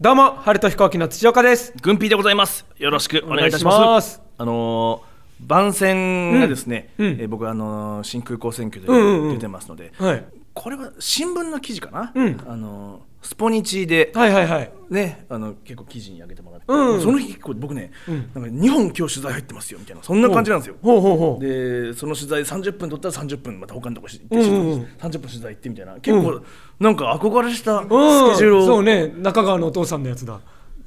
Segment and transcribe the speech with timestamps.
[0.00, 1.72] どうも春と飛行機の土岡です。
[1.80, 2.66] 軍ピーでございます。
[2.78, 3.74] よろしくお願いいたします。
[3.76, 4.22] お願いします。
[4.38, 5.14] あのー
[5.46, 7.06] 番宣がですね、うん。
[7.06, 7.12] うん。
[7.20, 9.34] えー僕はあのー新空港選挙でうんうんうん。
[9.34, 10.24] 出てますので、はい。
[10.52, 12.40] これは新聞の記事かな、うん。
[12.46, 14.70] あのースポニチで、はいはいはい。
[14.90, 17.00] ね、あの結構記事に上げてもらって、うん。
[17.00, 18.40] その日結構僕ね、ん。
[18.40, 20.76] なんか日本今日取材入ってますよみたいなそんな感じなんですよ。
[20.82, 21.44] ほうほうほう。
[21.44, 24.82] でその取材30分取ったら30分また他のとこ行って、うんうんうん。
[24.98, 25.94] 30分取材行ってみたいな。
[25.94, 26.42] 結構、
[26.78, 28.66] なんか憧れしたスケうんジュールを。
[28.66, 30.40] そうね中川のお父さんのやつだ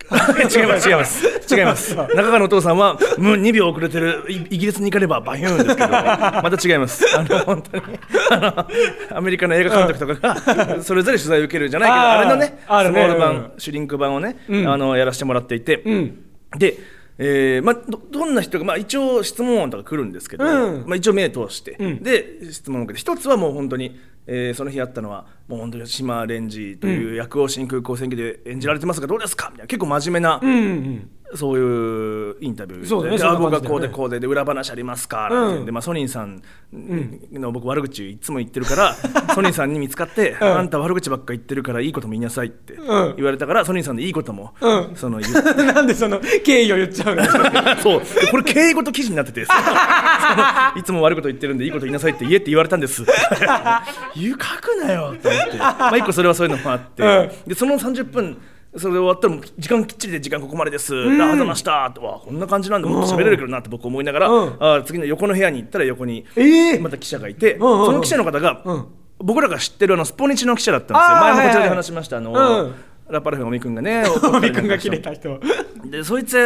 [0.55, 1.55] 違います違います。
[1.55, 1.95] 違います。
[1.95, 5.89] 中川のお父さんはもう2秒遅れてるイイギリスに行かねばバヒューンですけど。
[5.89, 7.05] また違います。
[7.17, 7.83] あの本当に。
[8.31, 8.37] あ
[9.11, 13.51] のアメリカの映画監督とかがそれぞれ取材を受けるじゃないけどあれのねスモール版、うん。
[13.57, 14.67] シュリンク版をね、うん。
[14.67, 16.19] あのやらせてもらっていて、うん。
[16.57, 16.77] で、
[17.17, 20.83] えーまあ、どどんな人が、まあ、一応質問音とか来るんですけど、うん。
[20.87, 22.03] まあ、一応目通して、うん。
[22.03, 23.01] で質問を受けて。
[23.01, 29.49] 一つはもう本当に、えーその日あったのはもう本当に島レンジという役を新空港選挙で演じられてますがどうですか？
[29.51, 30.39] みたいな結構真面目な、
[31.35, 33.03] そういうインタビュー。
[33.03, 35.65] でねでそんなあ僕がこうでこうでで裏話ありますかなんて言うん。
[35.65, 36.41] で、まあ、ソニーさん
[37.31, 38.93] の僕悪口いつも言ってるから、
[39.35, 40.43] ソニーさんに見つかって、ん。
[40.43, 42.77] あんた悪口ばっか言ってるからいいことも言いなさいってん。
[43.17, 44.95] 言われたから、ソニーさんでいいことも、うん。
[44.95, 45.19] その
[45.73, 47.25] なんでその経緯を言っちゃうの
[47.81, 48.01] そう。
[48.01, 53.03] でこれ敬語と記事になってていつも悪いこと言ってるんでいいこと言いなさいって言えって言われたんです。
[54.15, 55.57] 言う書くなよと思って。
[55.57, 57.49] まあ一個それはそういうのもあって、うん。
[57.49, 58.37] でその30分
[58.75, 61.91] それで終わったらもう時間きっちりで時間ここまでです、うございました。
[61.95, 62.03] と。
[62.03, 63.59] わこんな感じなんでもっと喋れるけどな。
[63.59, 64.57] って僕思いながら、うん。
[64.59, 67.85] あ次の横の部屋に行ったら横にええまた記者がいて、んうんうん。
[67.85, 68.85] その記者の方が、うん。
[69.19, 71.17] 僕らが知ってるあのスポニチの記者だったんですよ。
[71.17, 72.75] あー前もこちらではいはい話しました、あの、うん。
[73.09, 75.39] ラパルフェの尾身君がね尾身君が切れた人。
[75.85, 76.37] でそいつ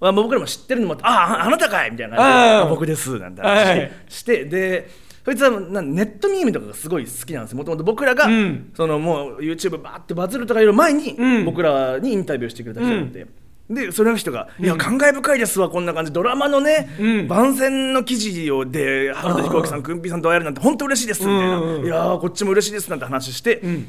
[0.00, 3.92] は僕らも知ってるのもあって「あああなたかい!」みたいな僕です」なんて話はい。
[4.08, 4.90] してで
[5.30, 7.58] そいつはなネットミームとかがすごい好きなんですよ。
[7.58, 8.72] もともと僕らが、うん。
[8.74, 11.44] そのもう YouTube バーってバズるとかより前に、うん。
[11.44, 13.26] 僕らにインタビューしてくれた人がいて。
[13.68, 17.28] でその人が「いや感慨深いですわこんな感じドラマのね、うん。
[17.28, 21.86] 番宣の記事をで原田飛行機さんくんぴーさんと会えるなんて本当嬉しいです」みたいな「うんうんうん。
[21.86, 23.86] いやーこっちも嬉しいです」なんて話して、ん。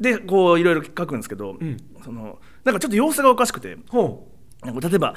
[0.00, 1.58] でこういろいろ書くんですけど、
[2.02, 3.76] そのなんかちょっと様子がおかしくて。
[3.90, 4.26] ほ
[4.64, 5.16] なんか例えば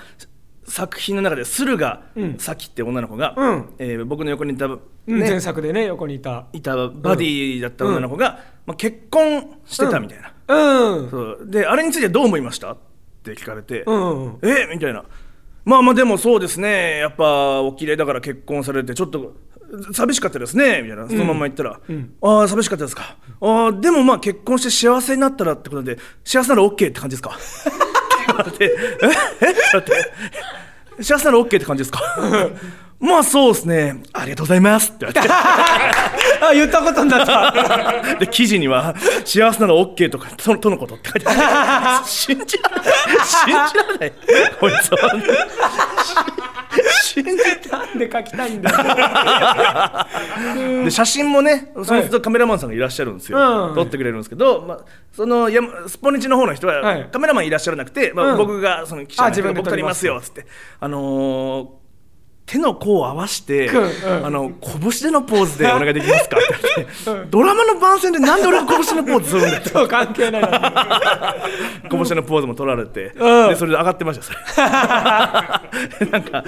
[0.68, 2.38] 作品の中で駿河うん。
[2.38, 3.70] 咲って女の子が、うん。
[3.78, 6.48] えー僕の横にいた、う、うん、前ね、作でね横にいた。
[6.53, 11.09] いたバディだった女の子が、まあ、結婚してたみたいな、うん。
[11.09, 11.40] そう。
[11.44, 12.72] であれについてどう思いました？
[12.72, 12.78] っ
[13.24, 14.68] て聞かれて、うんうんえ？
[14.74, 15.03] みたいな。
[15.66, 17.00] まあまあでもそうですね。
[17.00, 19.36] やっぱお綺麗だから結婚されてちょっと
[19.94, 20.84] 寂しかったですね。
[20.84, 21.09] みたいな。
[21.09, 21.80] そのまま言ったら、
[22.22, 23.18] ああ寂しかったですか。
[23.42, 27.36] ああでもまあ結婚して幸せになったらってことで幸せなら OK って感じですか？
[28.44, 28.66] って。
[28.66, 29.47] え？
[29.75, 29.78] え？
[29.78, 31.03] って。
[31.03, 32.01] 幸せなら OK って感じですか？
[32.97, 34.01] まあそうですね。
[34.13, 34.91] ありがとうございます。
[34.96, 35.28] って言われて。
[36.46, 38.16] あ言ったことになった。
[38.19, 42.07] で記事には「幸せなら OK とかととのこと」って書いてある。
[42.07, 42.85] 信じられない
[43.25, 44.13] 信じられない。
[44.59, 44.97] こいつは
[47.04, 47.32] 信じ
[47.72, 48.78] なんで書きたいんだよ。
[50.86, 53.76] で写真もねその人カメラマンさんがいらっしゃるんですよ、うん。
[53.76, 54.80] 撮ってくれるんですけど、まあ、
[55.12, 57.10] そのやスポニチの方の人は、はい。
[57.12, 58.38] カメラマンいらっしゃらなくて、まあうん。
[58.38, 60.02] 僕がその記者あの僕撮ります。
[60.02, 60.46] すよっつって。
[60.80, 61.84] あのー
[62.46, 63.78] 手の甲を合わせて、うん
[64.18, 64.26] うん。
[64.28, 66.38] あの拳でのポーズでお願いできますか？
[66.38, 69.64] って言って、ドラマの番宣でなんで俺が拳のポーズするんだよ。
[69.66, 70.42] そう関係ない
[71.90, 73.50] 拳のポーズも取られて、うん。
[73.50, 74.38] でそれで上がってましたそれ。
[76.12, 76.44] なんか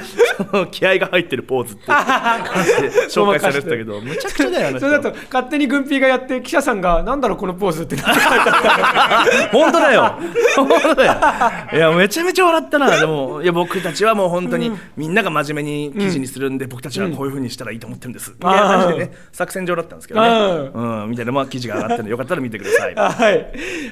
[0.52, 1.91] その気合が入ってるポーズって。
[3.09, 4.88] 紹介されてたけどむちゃくちゃだよあの人。
[4.88, 7.96] それだと勝手に軍ピーがやって記者さんがなんだろうこのポーズって。
[9.52, 10.14] 本当だよ。
[10.56, 11.14] 本当だよ。
[11.74, 13.00] いやめちゃめちゃ笑ったな。
[13.00, 22.95] でもいや僕たちはもう本当にみんなが真面目に記事にするんで、僕たちはこういうふうにしたらいいと思ってるんです、みたいな感じでね作戦上だったんですけどね、うん、みたいなまあ記事が上がってるのでよかったら見てください。
[22.97, 23.47] はい、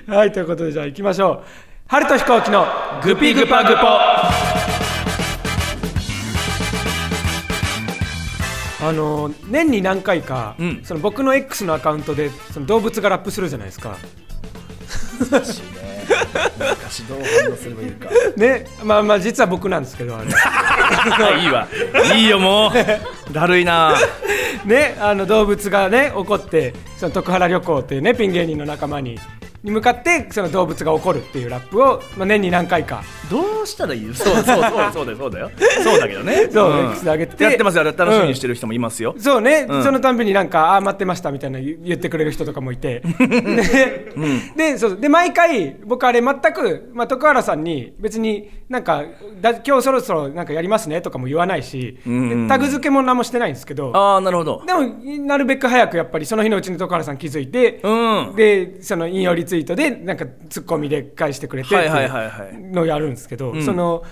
[0.09, 1.75] はい、ということでじゃあ行きましょう。
[1.87, 2.65] 春と飛行機の
[3.03, 3.81] グピグパグポ。
[8.87, 10.81] あの年に何回か、うん。
[10.83, 13.97] その僕の X のアカウントでその動物がラップするじゃないですか。
[15.31, 15.84] 難しいね
[16.57, 18.09] 難しいどう反応すればいいか。
[18.37, 20.27] ねまあまあ実は僕なんですけどあれ。
[21.41, 21.67] いいわ。
[22.15, 22.71] いいよも
[23.29, 23.33] う。
[23.33, 23.93] だるいな。
[24.65, 29.19] ねあの動物がね怒ってその徳原旅行っていうねピン芸人の仲間に
[29.65, 33.03] に向かってその動物が怒るっていうラップを、まあ、年に何回か。
[33.29, 35.51] どうしたらいいよそうそうそうそうだよそうだよ。
[35.83, 36.47] そうだけどね。
[36.53, 36.91] そううん。
[36.91, 37.35] X で上げて。
[37.35, 37.83] てやってますよ。
[37.83, 39.83] 楽しみにしてる人もいますよ、そうね、うん。
[39.83, 43.01] そのたんびになんか、ああー、待ってましたみたいな言言ってくれる人とかもいて、
[44.55, 49.03] で、でそうで毎回、僕、あれ、全く、まあ、徳原さんに、別になんか
[49.41, 54.63] だ、今日そろそろなんかやりますねとかも言わないし、んでタグ付けも何もしてないんですけど、ああなるほど。
[54.65, 54.81] でも、
[55.25, 58.35] なるべく早くやっぱり、その日のうちに徳原さん気づいて、うん。
[58.35, 63.63] で、その引用リツイートで、なんか、ツッコミで返してくれてってはいうのをやるんですけど、ん。
[63.63, 64.03] その、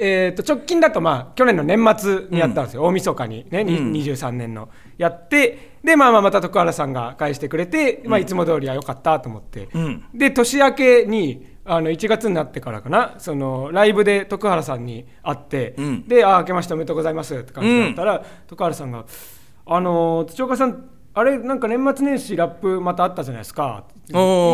[0.00, 3.92] えー、と直近だと、まあ、去年の年末にやったんですよ、大晦日にね、にうん。
[3.92, 10.04] 23年のやってで、まあ、まあまた徳原さんが返してくれて、まあ、いつも通りは良かったと思って、うん。
[10.14, 16.08] で年明けにあの1月になってからかなそのライブで徳原さんに会って、うん。
[16.08, 19.04] で「ああ明けましておめでとうございます」って感じだったら、徳原さんが
[19.66, 24.12] 「あのー土岡さんあれなんか年末年始ラップまたあったじゃないですか」い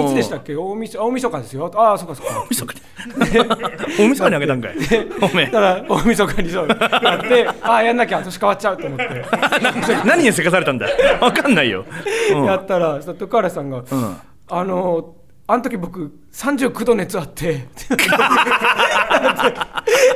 [0.08, 0.56] つでしたっけ？
[0.56, 2.74] 大晦大晦日ですよ」ああそっかそっか」大晦日。
[2.74, 2.80] に
[3.98, 4.72] 大晦日にあげたんかい。
[5.20, 5.46] おめえ。
[5.46, 6.68] だから大晦日にそう。
[6.68, 6.74] や
[7.16, 9.24] ってああやんなきゃ年変わっちゃうと思って。
[10.06, 10.86] 何にせかされたんだ。
[11.20, 11.84] わかんないよ、
[12.32, 12.44] うん。
[12.44, 13.84] やったらそ徳原さんが、ん。
[14.48, 15.14] あの
[15.46, 17.66] あの時僕39度熱あって。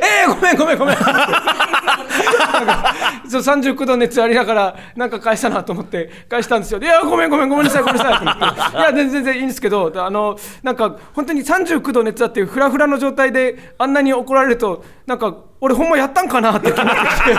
[0.01, 0.97] えー、ごめんごめんごめん。
[3.29, 6.81] そう39度熱ありながらなんか返したなと思って返したんですよ。
[6.81, 8.15] いやごめんごめんごめんなさいごめんなさい。
[8.15, 8.25] って
[8.79, 17.35] いや全然全然いいんですけどあのなんか本当に39度熱あってフラフラの状態であんなに怒られるとなんか俺ほんまやったんかなって気になってきて。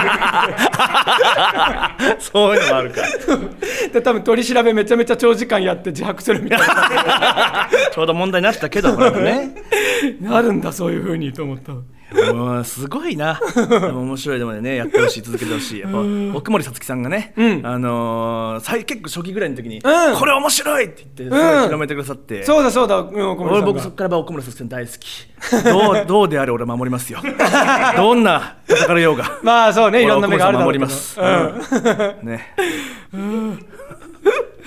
[2.19, 3.01] そういうのもあるか
[3.93, 7.69] で多分取り調べめちゃめちゃ長時間やって自白するみたいな。
[7.91, 9.55] ちょうど問題になってたけどこれもね。
[10.19, 11.73] なるんだそういうふうにと思った
[12.11, 13.39] うんすごいな。
[13.93, 15.79] 面白いでもねやってほしい続けてほしい。
[15.81, 15.99] やっぱ
[16.35, 17.65] 奥森さつきさんがね、うん。
[17.65, 20.17] あのー最結構初期ぐらいの時に、うん。
[20.17, 23.51] これ面白いって言って広めてくださって、そうだそうだ、うん、小森さんが。
[23.53, 25.27] 俺僕そっから奥森さつきさん大好き。
[25.63, 27.19] どう どうであれ俺は守りますよ。
[27.95, 29.39] どんな叩かれようが。
[29.43, 30.85] まあそうねいろんな目があるだろうけど。
[30.85, 32.27] 守ります、うん。
[32.27, 32.55] ね。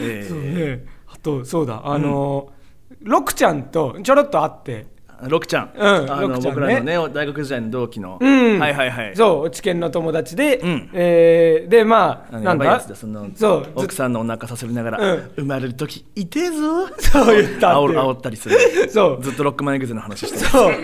[0.00, 0.84] えそうーね。
[1.08, 2.62] あとそうだあのー
[3.04, 4.86] ロクちゃんとちょろっと会って
[5.28, 6.54] ロクちゃん、うんあロクちゃんね。
[6.54, 8.58] の僕らのね大学時代の同期の、うん。
[8.58, 9.16] はいはいはい。
[9.16, 10.90] そう知見の友達で、うん。
[10.92, 12.80] えーでまあなんだ？
[12.80, 15.30] そのそうず奥さんのお腹させりながら、うん。
[15.36, 16.88] 生まれる時痛えぞ。
[16.98, 18.90] そう言ったって煽ったりする。
[18.90, 19.22] そう。
[19.22, 20.44] ずっとロックマンエグゼの話してる。
[20.46, 20.74] そう。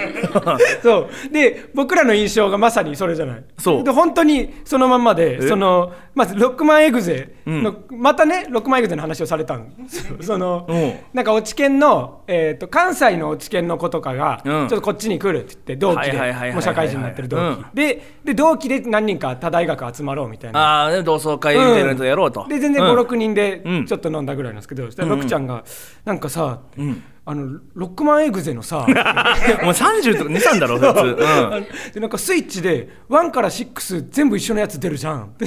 [0.83, 0.99] そ
[1.29, 1.33] う。
[1.33, 3.45] で僕らの印象がまさにそれじゃない？
[3.59, 3.85] そう。
[3.85, 5.49] で本当にそのまんまでえ？
[5.49, 9.69] そのまずロックマンエグゼの、またねロックマンエグゼの話をされたん。
[9.85, 10.77] ですよそのう。
[10.77, 14.69] んなんか落研の、えー、と関西の落研の子とかが、うん。
[14.69, 17.67] ちょっとこっちに来るって言って同期でもう社会人になってる同期、うん。
[17.73, 20.87] でで同期で何人か他大学集まろうみたいな。
[20.87, 22.99] あ同窓会みたいなやつやろうと、で全然うん。
[22.99, 23.87] 56人でうん。
[23.87, 25.63] ちょっと飲んだぐらいなんですけど、そしたらロクちゃんが
[26.05, 31.13] なんかさ、んあのロックマンエグゼのさ お前30とか23だろ普通、う
[31.61, 35.25] ん、 でなんかスイッチで1から6全部一緒のやつ出るじゃん。
[35.25, 35.45] って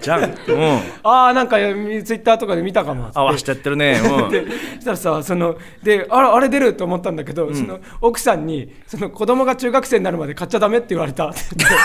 [0.00, 3.04] じゃん、うん、 ああなんかツイッターとかで見たかも。
[3.04, 11.28] っつって合わしちゃってるね、うん、でそしたらさそのであらあれ出ると思ったんだけど、その奥さんにその子供が中学生になるまで買っちゃダメって言われた。
[11.28, 11.76] って言って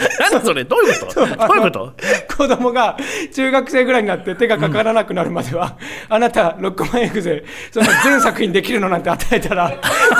[0.32, 0.64] 何それ？
[0.64, 1.14] どういうこと？
[1.26, 1.92] どういうこと？
[2.36, 2.96] 子供が
[3.34, 5.76] 中学生ぐらいになって手がかからなくなるまでは、
[6.08, 9.70] あなたロックマンエグゼその全作品できるのなんて与えたら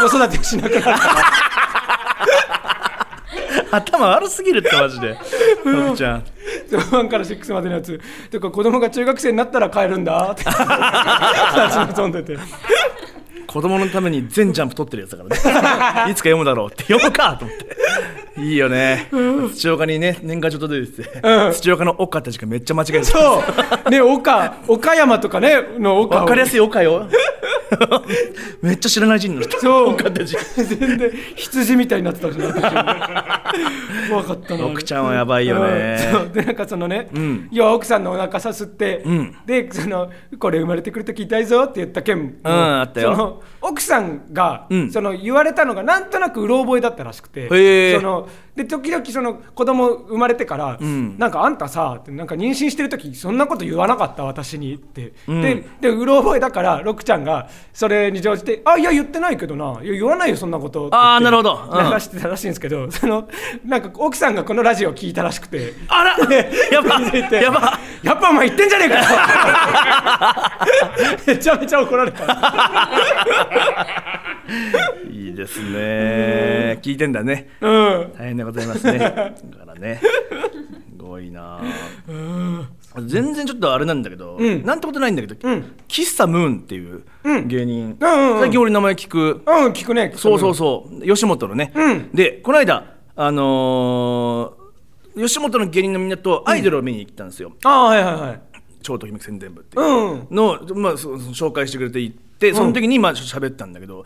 [0.09, 0.97] 子育てしなくなるから。
[3.73, 5.17] 頭悪すぎるってマジで。
[5.65, 6.25] ロクちゃん。
[6.71, 8.01] 1から6までのやつ。
[8.31, 10.33] とか子供が中学生になったら買えるんだ。
[10.33, 10.43] って。
[11.95, 12.37] 望んでて
[13.51, 16.13] 子供のために全ジャンプ取ってるやつだからね。
[16.13, 17.67] いつか読むだろうって読むかと思って。
[18.41, 19.09] いいよね。
[19.53, 21.53] 土岡にね年賀状届いてて、うん。
[21.53, 23.43] 土岡の岡って時間めっちゃ間違えてたそ
[23.87, 23.91] う。
[23.91, 26.21] ね岡岡山とかねの岡を。
[26.21, 27.09] わかりやすい岡よ。
[28.63, 29.89] めっちゃ知らない人の人そう。
[29.95, 35.99] 岡って字全然羊みたいになってたしな私怖かったな奥ちゃんはやばいよね。
[36.15, 36.29] う。
[36.29, 37.49] んでなんかそのね、ん。
[37.51, 39.37] 要は奥さんのお腹さすって、ん。
[39.45, 40.09] でその
[40.39, 44.91] これ生まれてくる時痛いぞって言った件もうんあったよ奥さんが、うん。
[44.91, 48.01] その言われたのがなんとなくうろ覚えだったらしくてへー。
[48.01, 48.29] その
[48.61, 51.19] で時々その子供生まれてから、ん。
[51.19, 55.41] なんかあんたさなんか妊娠してる時そんなこと言わなかった私にって、ん。
[55.41, 59.81] ででうろ覚えだからロクちゃんがそれに乗じて「あいや言ってないけどな。
[59.83, 61.59] いや言わないよそんなこと」あーなるほど。
[61.71, 61.91] うん。
[61.91, 63.29] 流してたらしいんですけど、 その
[63.65, 65.73] なんか奥さんがこのラジオ聞いたらしくて。
[65.89, 66.11] あら。
[66.71, 67.01] やば。
[67.01, 67.79] 聞いてやば。
[68.03, 69.05] やっぱお前言ってんじゃねえかよ。
[71.27, 72.27] めちゃめちゃ怒られた
[75.11, 76.79] いいですね。
[76.83, 77.49] 聞いてんだね。
[77.61, 78.13] うん。
[78.17, 78.99] 大変でございますね。
[78.99, 79.35] だか
[79.67, 80.01] らね。
[80.97, 81.61] ごごいな。
[83.07, 84.65] 全然ちょっとあれなんだけど、ん。
[84.65, 85.65] なんてことないんだけど、ん。
[85.89, 87.03] 喫茶ムーンっていう
[87.47, 88.41] 芸人、うんうんうん。
[88.41, 90.13] 最近俺名前聞く、うん聞くね。
[90.17, 91.03] そうそうそう。
[91.07, 92.11] 吉本のね、うん。
[92.13, 94.61] でこの間あのー
[95.17, 98.41] 吉本の芸人のみんなとアイドルを見に行ったんですよ、ああはいはいはい。
[98.81, 100.27] 超ときめき宣伝部っていううん。
[100.31, 104.05] の、まあ、そその紹介してくれて行ってその時にまあ喋ったんだけど、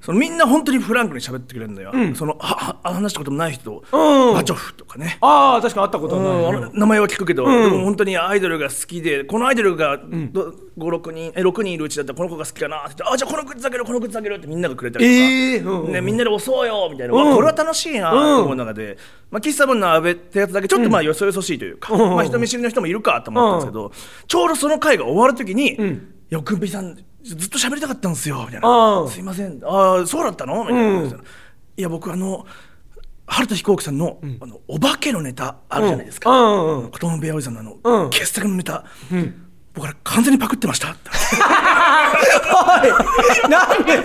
[0.00, 4.34] そのみんな本当にフランクに喋ってくれるんだよ、そのああ話したこともない人、うん。
[4.34, 5.18] バチョフとかね。
[5.20, 15.20] ああ確かに会ったことうんないあの名前は聞くけど、でも本当にアイドルが好きでこのアイドルが56人え6人いるうちだったらこの子が好きかなって言ってあじゃあこのグッズあげるこのグッズあげるってみんながくれたりとか、え
[15.54, 15.84] えうん。
[15.84, 17.28] うんね、みんなで押そうよみたいな、うん。
[17.30, 18.98] わこれは楽しいなと思う中で、
[19.30, 23.92] まあ、喫茶分の阿部ってやつだけちょっとまあよそよそしいというか、まあ、人見知りの人もいるかと思ったんですけど、
[24.26, 25.76] ちょうどその回が終わる時に
[26.30, 28.68] 「いやくんぴーさんずっと喋りたかったんですよ」みたいな。
[29.00, 29.60] うん「すいません。
[29.64, 32.46] ああそうだったの?」みたいな、いや僕あの
[33.26, 36.90] 春田飛行機さんの,、あのお化けのネタあるじゃないですか、うんうんうん。
[36.92, 38.10] 子供部屋おじさんのあの、うん。
[38.10, 38.84] 傑作のネタ、
[39.76, 40.90] 僕あれ完全にパクってました。
[40.92, 41.10] って
[43.48, 44.00] なんで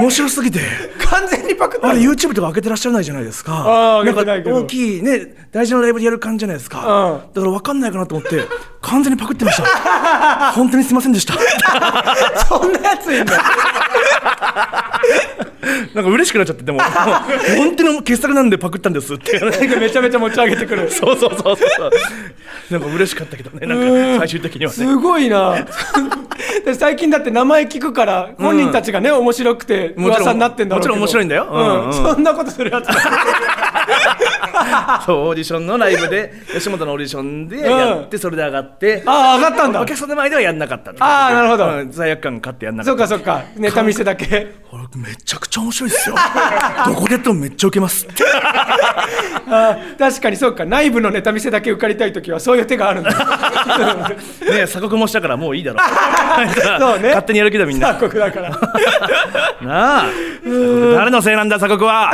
[0.00, 0.60] 面白すぎて。
[1.04, 1.88] 完全にパクった。
[1.88, 4.02] あれ YouTube とか開けてらっしゃらないじゃないですか。
[4.04, 4.56] なんか開けてないけど。
[4.56, 6.78] 大きいね大事なライブでやる感じじゃないですか、
[7.10, 7.18] うん。
[7.34, 8.42] だから分かんないかなと思って
[8.80, 10.52] 完全にパクってました。
[10.52, 11.34] 本当にすいませんでした。
[12.48, 13.34] そんなやついんだ
[15.94, 16.80] なんか嬉しくなっちゃってでも。
[17.56, 19.40] 本当に傑作なんでパクったんですって。
[19.78, 20.90] めちゃめちゃ持ち上げてくる。
[20.90, 21.90] そうそうそうそう。
[22.70, 24.76] なんか嬉しかったけどねなんか最終的にはね。
[24.76, 25.54] すごいな。
[26.64, 30.88] で最近だって名前聞くから本人たちがね面白くて噂になってんだろうけど。
[30.88, 31.48] もちろん面白いんだよ。
[31.50, 31.92] うんうん。
[31.92, 32.88] そんなことするやつ
[35.06, 39.80] そうオーディションのライブで吉本のオーディションでやって、それで上がってああ上がったんだ。
[39.80, 41.66] お客さんの前ではやんなかったあーなるほど。
[41.68, 43.06] うん罪悪感買ってやんなかった。
[43.08, 43.44] そっかそっか。
[43.56, 44.54] ネタ見せだけ。
[44.72, 46.16] 俺めちゃくちゃ面白いですよ。
[46.86, 48.24] どこでやってもめっちゃウケますって。
[49.50, 50.64] あー確かにそうか。
[50.64, 53.10] 内部のネタ見せだけ受かりたい時はそういう手があるんだ。
[53.10, 55.78] ね鎖国もしたからもういいだろ。
[56.78, 57.08] そうね。
[57.08, 57.94] 勝手にやるけどみんな。
[57.94, 58.50] 鎖国だから。
[59.62, 60.04] なあ。
[60.94, 62.12] 誰のせいなんだ鎖国は。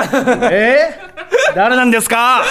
[0.51, 1.24] えー？
[1.55, 2.43] 誰なんですか？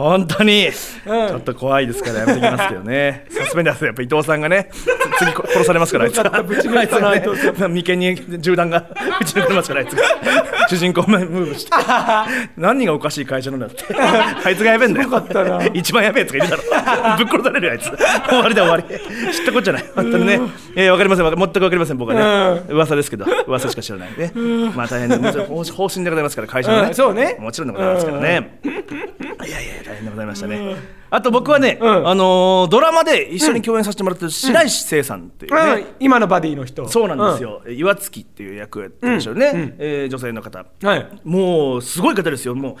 [0.00, 3.26] 本当に、ちょっと怖いですからやめてきますけどね。
[3.30, 6.16] サスペンダーズやっぱ伊藤さんがねつ次こ殺されますからあいつ。
[6.16, 7.22] よかったぶち抜いたなね
[7.68, 8.90] 眉間に銃弾が
[9.20, 10.02] 撃ち抜かれますからあいつが。
[10.68, 11.70] 主人公ムーブして。
[12.56, 13.84] 何がおかしい会社なんだって。
[13.94, 15.10] あいつがやべえんだよ。
[15.10, 15.64] かったな。
[15.74, 17.90] 一番やべえやつがいるだろぶっ殺されるよあいつ。
[18.28, 19.32] 終わりだ終わり。
[19.32, 19.84] 知ったことじゃない。
[19.94, 20.40] 本当にね。
[20.76, 22.62] えー、わかりません全くわかりません僕はね。
[22.68, 23.26] 噂ですけど。
[23.46, 24.10] 噂しか知らない。
[24.16, 24.32] ね。
[24.74, 27.36] まあ大変で方方針でございますから会社のね、うんそうね。
[27.40, 30.76] もちろんでございますからね、いやいや大変でございましたね、
[31.10, 31.82] あと僕はね、ん。
[31.82, 35.86] あのードラマで一緒に共演させてもらってる白石聖さんっていうね、うん。
[35.98, 36.88] 今のバディの人。
[36.88, 40.60] そうなんですよ、岩月っていう役をやってるんでしょうね、えー女性の方。
[40.60, 41.06] うんはい。
[41.24, 42.54] もうすごい方ですよ。
[42.54, 42.76] も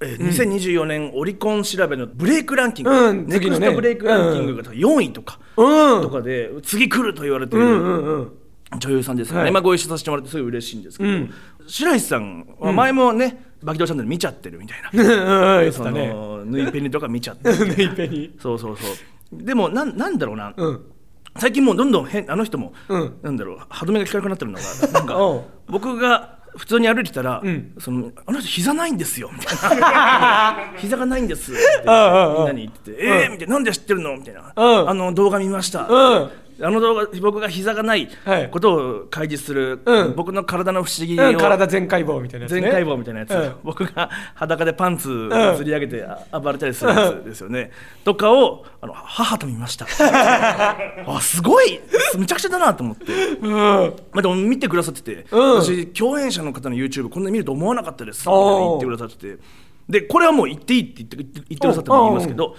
[0.00, 3.26] う、えー2024年オリコン調べのブレイクランキング、うん。
[3.28, 6.02] ネクストブレイクランキングが4位とか、うん。
[6.02, 8.32] とかで次来ると言われてる、
[8.78, 11.34] 女優さんですから今ご一緒させてもらってすごい嬉しいんですけど、うん。
[11.68, 14.90] 白石さんは前もね「バキドーチャンネル」見ちゃってるみたいな。
[15.72, 18.34] その縫いペニとか見ちゃってるネイペに。
[18.40, 19.42] そうそうそう。
[19.42, 20.80] でもなんなんだろうな、うん。
[21.36, 23.14] 最近もうどんどん変あの人も、うん。
[23.22, 24.64] なんだろう歯止めが効かなくなってるのが。
[24.92, 27.72] なんか僕が普通に歩いてたら、ん。
[27.78, 30.72] そのあの人膝ないんですよみたいな。
[30.76, 33.54] 膝がないんですってみんなに言ってて、えーみたいな。
[33.54, 34.90] なんで知ってるのみたいな、うん。
[34.90, 38.50] あの動画見ました、うんあの動画僕が膝がないはい。
[38.50, 40.14] ことを開示する、うん。
[40.14, 42.60] 僕の体の不思議を、うん体全解剖みたいなやつね。
[42.62, 43.54] 全解剖みたいなやつ、うん。
[43.62, 45.08] 僕が裸でパンツ
[45.56, 47.70] ずり上げてあ暴れたりするやつですよね、
[48.04, 49.86] とかをあの母と見ました。
[51.06, 51.80] あすごい！
[52.16, 53.52] むちゃくちゃだなと思って、うん。
[53.52, 55.62] まあ、でも見てくださってて、うん。
[55.62, 58.28] 私共演者の方の YouTube こんなに見ると思わなかったです。
[58.28, 59.38] みたいな言ってくださってて。
[59.88, 62.56] でこれはもう言っていいって言って言って言ってくださっても言いますけど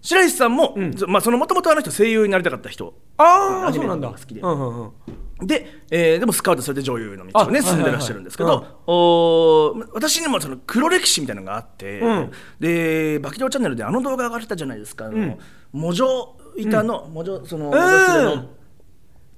[0.00, 0.76] 白石さんも、
[1.08, 2.94] まあ、そのもともとあの人声優になりたかった人。
[3.16, 4.08] ああそうなんだ。
[4.10, 4.40] が好きで。
[4.40, 4.92] うんうん
[5.40, 5.46] うん。
[5.46, 12.32] で、えーでもスカウトされて女優の道をねあ進んでらっしゃるんですけど、はいはいおー私にもその黒歴史みたいなのがあって、うん。
[12.60, 15.38] で「バキドーチャンネル」であの動画上がってたじゃないですかあの、
[15.72, 18.48] モジョ板の、モジョその、私の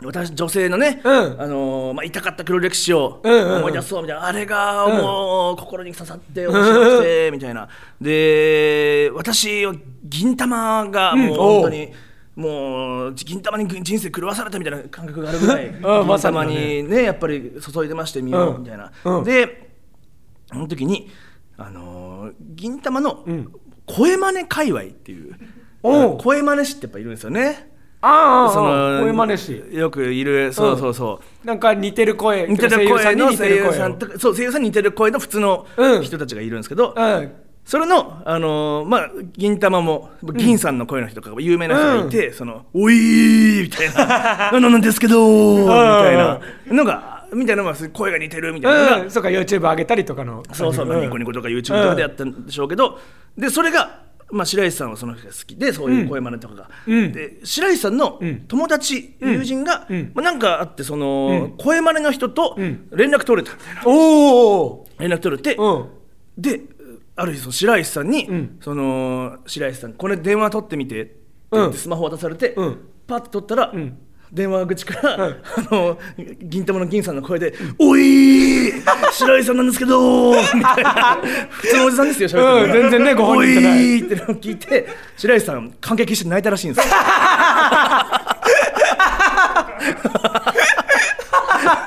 [0.02, 1.12] 私女性のね、うん。
[1.40, 3.56] あのーまあ、痛かった黒歴史をうんうんうん。
[3.58, 7.68] 思い出そうみたいな、あれがもう心に刺さって面白くてみたいな。
[8.00, 11.92] で私は銀玉がもう本当に、
[12.36, 17.02] もう銀玉に人生狂わされたみたいな感覚があるぐらい銀玉さにだね。
[17.02, 19.24] やっぱり注いでましてみようみたいな、うん。
[19.24, 19.70] で
[20.50, 21.10] その時に
[21.58, 23.52] あのー銀玉のん。
[23.86, 25.34] 声真似界隈っていう。
[25.82, 27.72] 声真似師ってやっぱいるんですよね。
[28.02, 29.64] ああその声真似し。
[29.72, 36.02] よくいるそうそうそう、なんか似てる声似てる声の声優さんととかそう声優さんに似てる声の普通のうん。
[36.02, 37.32] 人たちがいるんですけど、うん。
[37.64, 46.40] それの、あのーまあ、銀玉も銀さんの声の人とか有名な人がいて、その「おいー」みたいな「なんなんですけどー」みたいな。
[46.68, 50.42] のがみたいなのが声が似てるみたいなのがうん、そうか YouTube 上げたりとかの。
[50.52, 51.00] そうそう、ん。
[51.00, 52.98] ニコニコとか YouTube とかでやったんでしょうけど、
[53.38, 57.12] でそれが、まあ、白石さんはその人が好きでそういう声真似とかが、うん。
[57.12, 58.44] で白石さんのん。
[58.48, 60.12] 友達、友人が、うん。
[60.14, 62.88] まあ、なんかあってその、声真似の人とん。
[62.92, 63.82] 連絡取れたみたいな。
[63.86, 65.88] おお連絡取れて、うん。
[66.38, 66.60] で
[67.16, 68.58] ある日その白石さんに、ん。
[68.60, 71.16] その白石さんこれ電話取ってみてって
[71.52, 71.78] 言ってうん。
[71.78, 72.78] スマホ渡されて、うん。
[73.06, 73.98] パッと取ったら、ん
[74.32, 75.98] 電話口から、うんあの
[76.40, 78.82] 銀玉の銀さんの声で「おいー
[79.12, 81.18] 白石さんなんですけど」 みたいな。
[81.50, 86.94] 普通のおじさんですよ喋ってうん全然ねご本人じゃないってのを聞いて白石さん感激して泣いたらしいんですよ。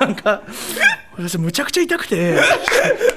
[0.00, 0.42] なんか
[1.16, 2.36] 私むちゃくちゃ痛くて。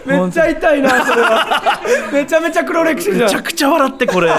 [0.05, 1.81] めっちゃ痛いなそれは。
[2.13, 3.21] めちゃめちゃ黒歴史じゃん。
[3.23, 4.31] めちゃくちゃ笑ってこれ、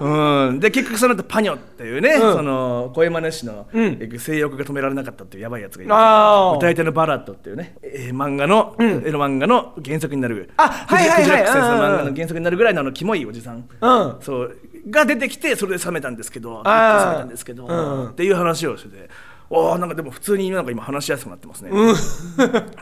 [0.00, 2.32] うん、で結局その後パニョっていうね、うん。
[2.34, 6.56] その声真似師の、ん性欲が止められなかったっていうやばいやつがいる。
[6.58, 10.50] 歌い手のバラットっていうね、えー漫画の、エロ漫画の原作になる。
[10.56, 11.42] あはいはいはい。
[11.42, 11.80] 藤木先生のうんうん。
[11.80, 14.16] 漫画の原作になるぐらいのあのキモいおじさん、うん。
[14.20, 14.56] そう
[14.90, 18.08] が出てきてそれで冷めたんですけど冷めたんですけど、うん。
[18.10, 19.10] っていう話をしてて。
[19.50, 21.70] おーなんかでも普通になんか今話しやすくなってますね、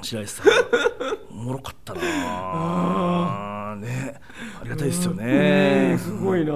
[0.02, 0.46] 白石さん。
[1.30, 4.14] おもろかったな あね。
[4.60, 5.98] ありがたいですようねん。
[5.98, 6.52] すごいな。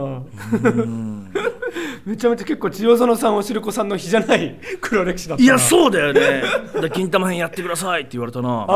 [2.05, 5.45] めちゃめちゃ結構千代園さんおしるこさんの日じゃない 黒歴史だったな。
[5.45, 6.43] いやそうだよね。
[6.81, 8.49] で金玉編やってくださいって言われたな。
[8.49, 8.67] ああ。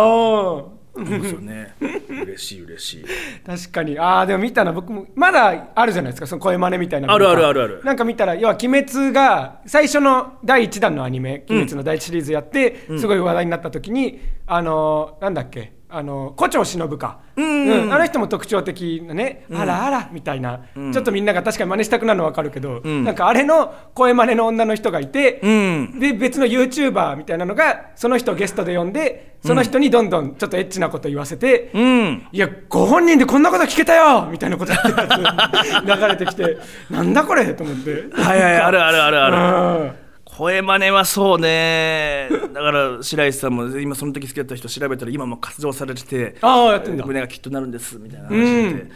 [0.97, 1.75] そうですよね。
[2.09, 3.05] 嬉しい嬉しい。
[3.45, 3.99] 確かに。
[3.99, 6.27] ああでも見たな僕もまだあるじゃないですか。
[6.29, 7.81] その声真似みたいなのあるあるあるある。
[7.83, 15.73] なんか見たら要は「鬼滅」が最初の第1弾のアニメ「鬼滅」の第1シリーズやって、すごい話題になった時にあのーなんだっけ？
[15.97, 17.93] あの胡蝶忍か、うん。
[17.93, 23.05] あの人も特徴的なね、あらあらみたいな、ちょっとみんなが確かに真似したくなるの分かるけど、ん。
[23.05, 25.99] なんかあれの声真似の女の人がいて、うん。
[26.01, 32.27] で別の YouTuber みたいなのがその人をゲストで呼んでその人にどんどんちょっとエッチなこと言わせて、うん。
[32.33, 36.59] いやご本人でこんなこと聞けたよみたいなことやってるやつ 流れてきて
[36.91, 38.05] なんだこれと思って。
[38.13, 39.83] はいはいあるあるあるある。
[39.83, 40.04] うん
[40.37, 42.29] 声真似はそうね。
[42.53, 47.07] だから白石さんも今その時好きだった人調べたら今も活動されててああやってんだ。
[47.07, 48.87] 胸がきっとなるんですみたいな話で、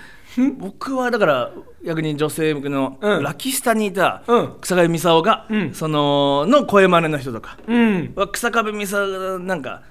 [0.59, 1.52] 僕はだから
[1.85, 3.23] 逆に女性向けのうん。
[3.23, 4.57] ラキスタにいたうん。
[4.61, 5.73] 草壁美沙が、ん。
[5.75, 7.57] そのの声真似の人とか。
[7.68, 8.12] うん。
[8.16, 9.83] は草壁美沙がなんか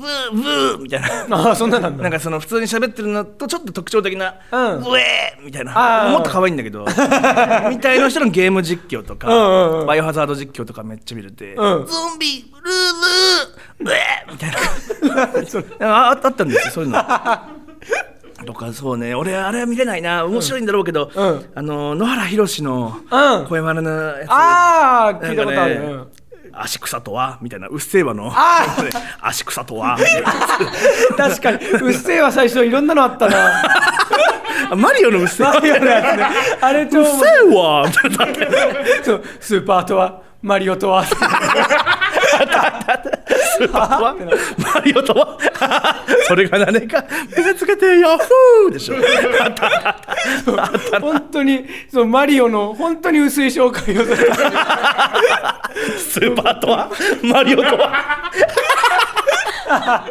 [0.00, 1.26] ブーブーみたいな。
[1.36, 2.02] ああそんななんだ。
[2.02, 4.60] なんかその普通に喋ってるのとちょっと特徴的な「うん。
[4.82, 4.90] ー!」
[5.44, 6.08] みたいな。
[6.12, 6.84] もっと可愛いんだけど
[7.68, 9.86] みたいな人のゲーム実況とか、うんうんうん。
[9.86, 11.86] バイオハザード実況とかめっちゃ見れて「うん。
[11.86, 14.50] ゾンビルーブーウェー!」みたい
[15.80, 15.86] な。
[15.96, 17.04] あああったんですよそういうの。
[18.46, 19.14] とかそうね。
[19.14, 20.24] 俺あれは見れないな。
[20.24, 21.44] 面白いんだろうけど、うん。
[21.54, 23.46] あの野原宏のうん。
[23.46, 26.06] 声真似のやつ、ああ聞いたことある、
[26.52, 28.32] 足草とはみたいなうっせぇわの。
[28.34, 28.66] あ
[29.20, 29.96] 足草とは。
[31.16, 33.62] 確かにうっせぇは最初いろんなのあったな。
[34.70, 35.54] あ マリオのうっせぇわ。
[35.54, 36.26] マリオのやつね。
[36.60, 37.86] あれ超うっせぇわ。
[39.02, 41.04] そうスーパーとはマリオとは。
[41.04, 41.18] スー
[43.70, 44.14] パーとは
[44.74, 45.38] マリオとは。
[46.26, 47.04] それが何か。
[47.36, 48.94] 目がつけてヤフーでしょ。
[51.00, 55.49] 本当にそうマリオの本当に薄い紹介をされた
[55.98, 56.90] スーパーとは？
[57.22, 57.92] マリオとは？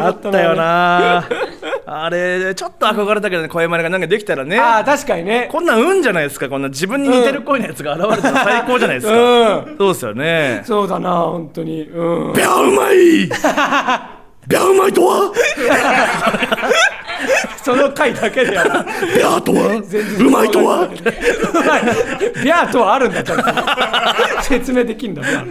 [0.00, 1.24] あったよな。
[1.86, 4.58] あれちょっと憧れたけどね声真似がなんかできたらね。
[4.58, 5.48] ああ確かにね。
[5.50, 6.48] こんなん運じゃないですか？
[6.48, 9.12] こんな自分に似てる声のやつが現れたら最高じゃないですか、
[9.68, 9.76] うん。
[9.78, 10.62] そうですよね。
[10.64, 11.82] そうだな本当に。
[11.82, 12.32] うん。
[12.32, 15.32] ビャーうまいビャーうまいとは？
[17.62, 19.76] その回だけでやるビャーとは？
[20.18, 20.88] うまいとは？
[20.88, 23.44] ビャーとはあるんだちゃんと。
[24.42, 25.44] 説明できんだな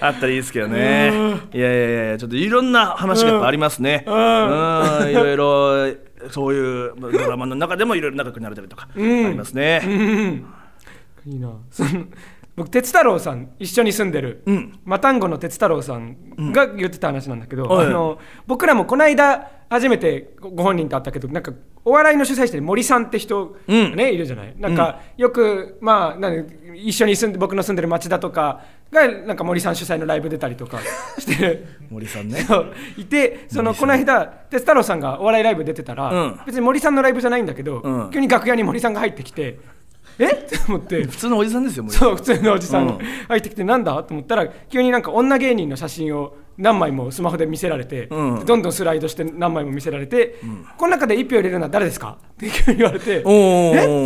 [0.00, 1.12] あったらいいですけどね。
[1.52, 4.04] いやいやいやちょっといろんな話がやっぱありますね。
[4.06, 4.14] うん。
[5.10, 5.94] いろいろ
[6.30, 10.42] そういうドラマの中でもいろいろ仲良くなれたりとかありますね。
[11.26, 11.50] いいな。
[12.56, 14.78] 僕鉄太郎さん一緒に住んでる、ん。
[14.84, 16.16] マタンゴの鉄太郎さん
[16.52, 17.86] が言ってた話なんだけど、はい。
[17.86, 21.52] あの僕らもこの間初めてごご本人と会ったけどなんか
[21.84, 23.94] お笑いの主催者で森さんって人うん。
[23.96, 24.54] ね、いるじゃない？
[24.58, 30.78] なんか、よくまあなんで一緒に住んで僕の住んでる町田とかがなんか森さん主催のライブ出たりとか
[31.18, 32.46] してる森さんね。
[32.96, 36.40] いてそのこの間鉄太郎さんがお笑いライブ出てたら、うん。
[36.46, 38.10] 別に森さんのライブじゃないんだけど、うん。
[38.10, 39.58] 急に楽屋に森さんが入ってきて
[40.18, 40.26] え？
[40.26, 41.04] って思って。
[41.04, 42.98] 普通のおじさんですよそう普通のおじさんがうん。
[43.28, 44.02] 入ってきてなんだ？
[44.04, 48.46] と思ったら急になんか女芸人の写真を何枚もスマホで見せられて、うん。
[48.46, 50.36] どんどんスライドして何枚も見せられて、
[50.76, 52.18] この中で1票入れるのは誰ですか？
[52.32, 53.18] って急に言われてえ？
[53.20, 53.22] っ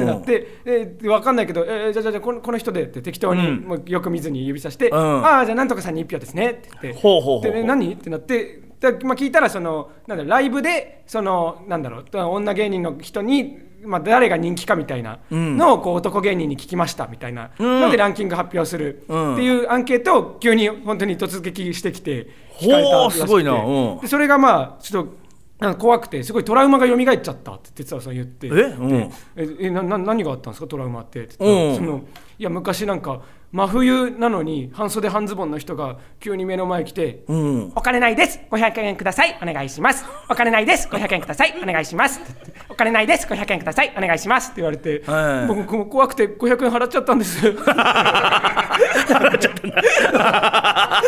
[0.00, 3.64] てなってえ分かんないけど、えーじゃあじゃあじゃあこのこの人でって適当に、うん。
[3.66, 4.94] もうよく見ずに指さして、ん。
[4.94, 7.00] ああじゃあなんとかさんに1票ですねって言って。
[7.00, 7.92] ほうほうほうでね何？
[7.92, 17.80] ってなってで、まあ、聞いたらそのなんだライブでそのなんだろう女芸人の人に、まあ、誰が人気かみたいなのをこう男芸人に聞きましたみたいな、うん。
[17.82, 23.52] のでランキング発表するってうんいうアンケートを急に本当に突撃してきて聞かれすごいな。
[23.52, 24.00] うん。
[24.00, 25.28] でそれがまあちょっと
[25.60, 28.46] なんか怖くてすごいトラウマが蘇っちゃったって哲也さん言って。
[28.48, 28.50] え？
[28.50, 28.94] うん。
[29.36, 30.66] ええなな何があったんですか？
[30.66, 31.76] トラウマってってうん。
[31.76, 32.02] その
[32.38, 37.72] いや昔なんか真冬なのに半袖半ズボンの人が急に目の前来て「うん。
[37.74, 40.04] お金ないです500円くださいお願いします。
[40.28, 42.20] お金ないです500円くださいお願いします」
[42.68, 45.46] お金ないです500円くださいお願いします」って言われて、はい。
[45.46, 47.46] 僕もう怖くて500円払っちゃったんです。
[47.48, 51.02] 払っちゃったんだ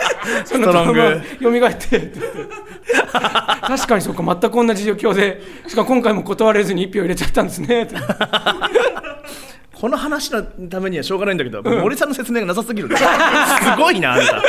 [0.47, 1.03] そのトラウマ
[1.43, 2.19] 蘇ってって言って。
[3.61, 7.83] 確かにそうか全く同じ状況でしかも今回も断れずに1票入れちゃったんですね。
[7.83, 7.97] って
[9.81, 12.97] この話のためにはしょうがないんだけど、森さんの説明がなさすぎるね。
[12.97, 13.05] す
[13.79, 14.43] ごいなあんた。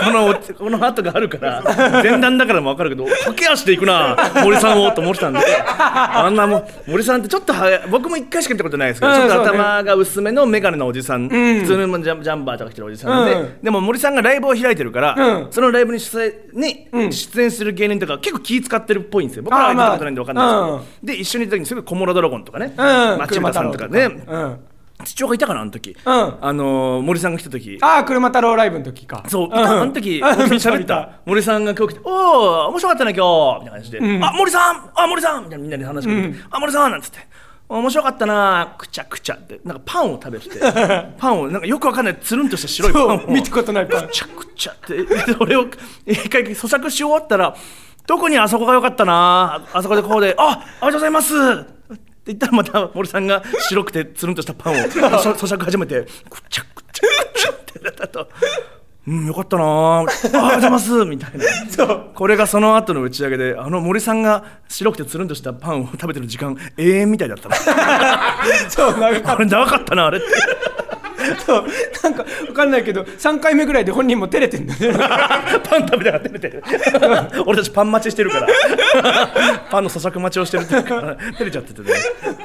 [0.00, 1.62] このこの後があるから
[2.02, 13.58] 前段だからも分かるけど駆け足で行くな森さんをと思ってたんであんなもう森さんってちょっとはや僕も一回しか見たことないですけど、うんちょっと頭が薄めの眼鏡のおじさん、普通のジャンジャンバーとか着てるおじさんで、うん。
[13.62, 15.52] でも森さんがライブを開いてるから、うん。
[15.52, 19.42] そのライブに出演に、出演する芸人とか結構気使ってるっぽいんですよ。
[19.42, 23.18] 僕らは見たことないんで分かんないですけど、で一緒にいた時にすぐ小室ドラゴンとかね、うん。
[23.18, 24.04] 町村さんとかね。
[24.26, 24.60] うん
[25.04, 25.96] 父親がいたかなあの時、ん。
[26.06, 27.78] あのー森さんが来た時。
[27.80, 29.24] ああ車太郎ライブの時か。
[29.28, 29.50] そう、いん。
[29.50, 31.20] たあの時、 喋った。
[31.26, 33.60] 森さんが今日来て、おお、面白かったね、今日。
[33.60, 37.18] みたいな感じで、あ、森さんあ、森さんみたいなみんなで話しかけて、あ、森さんなんつって、
[37.68, 40.48] 面白かったな、くちゃくちゃって、なんかパンを食べて。
[40.48, 40.58] て、
[41.18, 43.20] パンを、なんかよくわかんない、つるんとした白いパンを。
[43.20, 44.06] そう見たことないパン。
[44.08, 45.06] くちゃくちゃって、で
[45.38, 45.66] 俺を
[46.04, 47.54] 一回咀嚼し終わったら、
[48.06, 51.79] 特にあそこが良かったな、あそこでこうで、あ、ありがとうございます
[52.26, 55.00] 言ったらまた森さんが白くてつるんとしたパンを咀
[55.34, 58.28] 咀嚼始めてくちゃくちゃくちゃってなったと
[59.08, 59.64] 「うんよかったな。
[59.64, 61.96] あありがとうございます」みたいな。
[62.14, 67.56] これがその後の打ち上げであの森さんが白くてつるんとしたパンを食べてる時間永遠みたいだったな
[68.68, 70.26] そう長かっあれ長かったなあれって。
[70.28, 70.36] た
[71.36, 71.66] そう
[72.02, 74.92] なんか分かんないけど3回目ぐらいで本人も照れてんだね。
[75.64, 76.62] パン食べたら照れてる。
[77.46, 78.48] 俺たちパン待ちしてるから。
[79.70, 81.88] パンの咀嚼待ちをしてるって照れちゃっててね。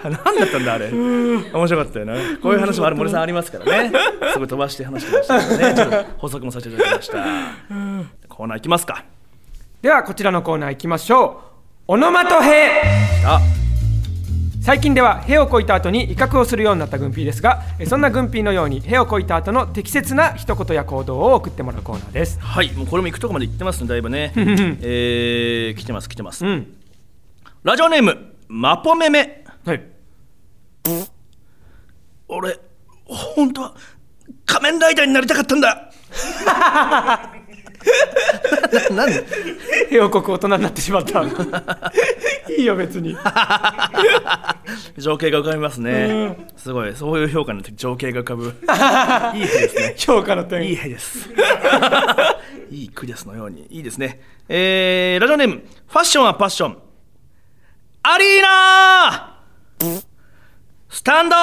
[0.04, 0.90] 何だったんだあれ。
[0.90, 3.92] 面白かったよなこういう話もある森さんありますからね。
[4.34, 5.74] すごい飛ばして話してましたけどね。
[5.76, 7.26] ちょっと補足もさせていただきました。
[8.30, 9.04] コーナーいきますか。
[9.82, 11.42] ではこちらのコーナー行きましょ
[11.88, 11.94] う。
[11.94, 12.82] オノマトヘ。
[13.26, 13.40] あ
[14.66, 22.40] 最近ではへをこいた後に威嚇をするようになった軍ピーですがえそんな軍ピーのようにへをこいた後の適切な一言や行動を送ってもらうコーナーです。
[22.40, 24.34] はいもうこれも行くとこまで行ってますねだいぶね。
[24.82, 26.74] えー、来てます来てます、うん。
[27.62, 29.44] ラジオネームマポメメ。
[29.68, 29.84] はい。
[32.28, 32.58] 俺
[33.06, 33.76] 本当は
[34.48, 35.92] 仮面ライダーになりたかったんだ
[38.92, 39.26] な なんで？
[39.92, 41.24] へをこく大人になってしまった。
[42.50, 43.16] いいよ別に。
[44.98, 46.96] 情景が浮かびますね、すごい。
[46.96, 48.54] そういう評価の時情景が浮かぶ。
[49.38, 49.96] いい絵ですね。
[49.98, 50.64] 評価の点。
[50.64, 51.30] いい絵です。
[52.72, 53.68] いい句ですのように。
[53.70, 54.22] いいですね。
[54.50, 56.78] えー、ラジオネームファッションはパッション。
[58.04, 59.40] アリーナ
[60.90, 61.36] スタンド!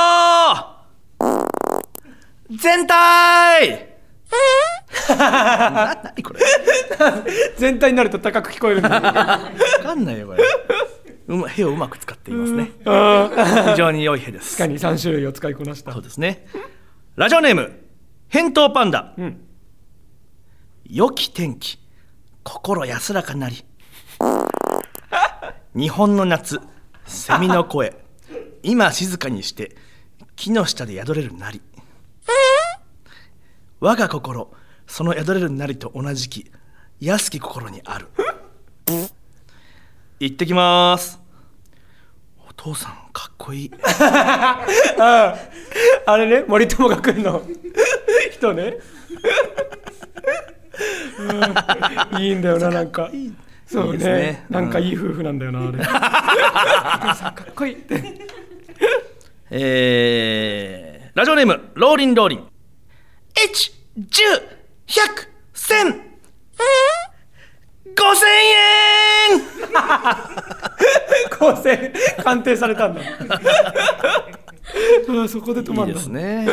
[2.50, 3.68] 全体!
[3.70, 4.71] な
[5.08, 6.40] 何これ
[7.56, 9.50] 全体になると高く聞こえるんだわ
[9.82, 10.44] かんないよこれ
[11.28, 16.46] うま絵をうまく使っていますね非常に良い絵です確かに3種類を使いこなしたそうですね。
[17.16, 17.72] ラジオネーム、
[18.28, 19.00] 返答パンダ。
[19.00, 19.40] ん
[20.84, 21.78] 良き天気、
[22.42, 23.64] 心安らかなり。
[25.74, 26.60] 日本の夏、
[27.06, 27.94] セミの声。
[28.62, 29.76] 今静かにして、
[30.36, 31.60] 木の下で宿れるなり。
[33.80, 34.52] 我が心、
[34.86, 36.50] その宿れるなりと同じき、
[37.00, 38.08] 安き心にある。
[40.20, 41.20] 行ってきます。
[42.48, 43.70] お父さん、かっこいい。
[45.00, 45.36] あ
[46.06, 46.16] あ。
[46.16, 47.42] れね森友学園の。
[48.30, 48.76] 人ね、
[52.12, 52.22] うん。
[52.22, 53.10] いいんだよななんか。
[53.66, 54.04] そうね。
[54.04, 55.78] ねなんかいい夫婦なんだよなあれ。
[55.84, 58.02] かっこいいって。
[59.50, 62.46] えー、ラジオネーム、ローリンローリン。
[63.34, 63.72] 1、
[64.92, 66.02] 10、100、1000、
[67.94, 69.40] 5000円。
[71.38, 73.00] 構成鑑定されたんだ。
[75.24, 76.46] あ そこで止まいいんだですね。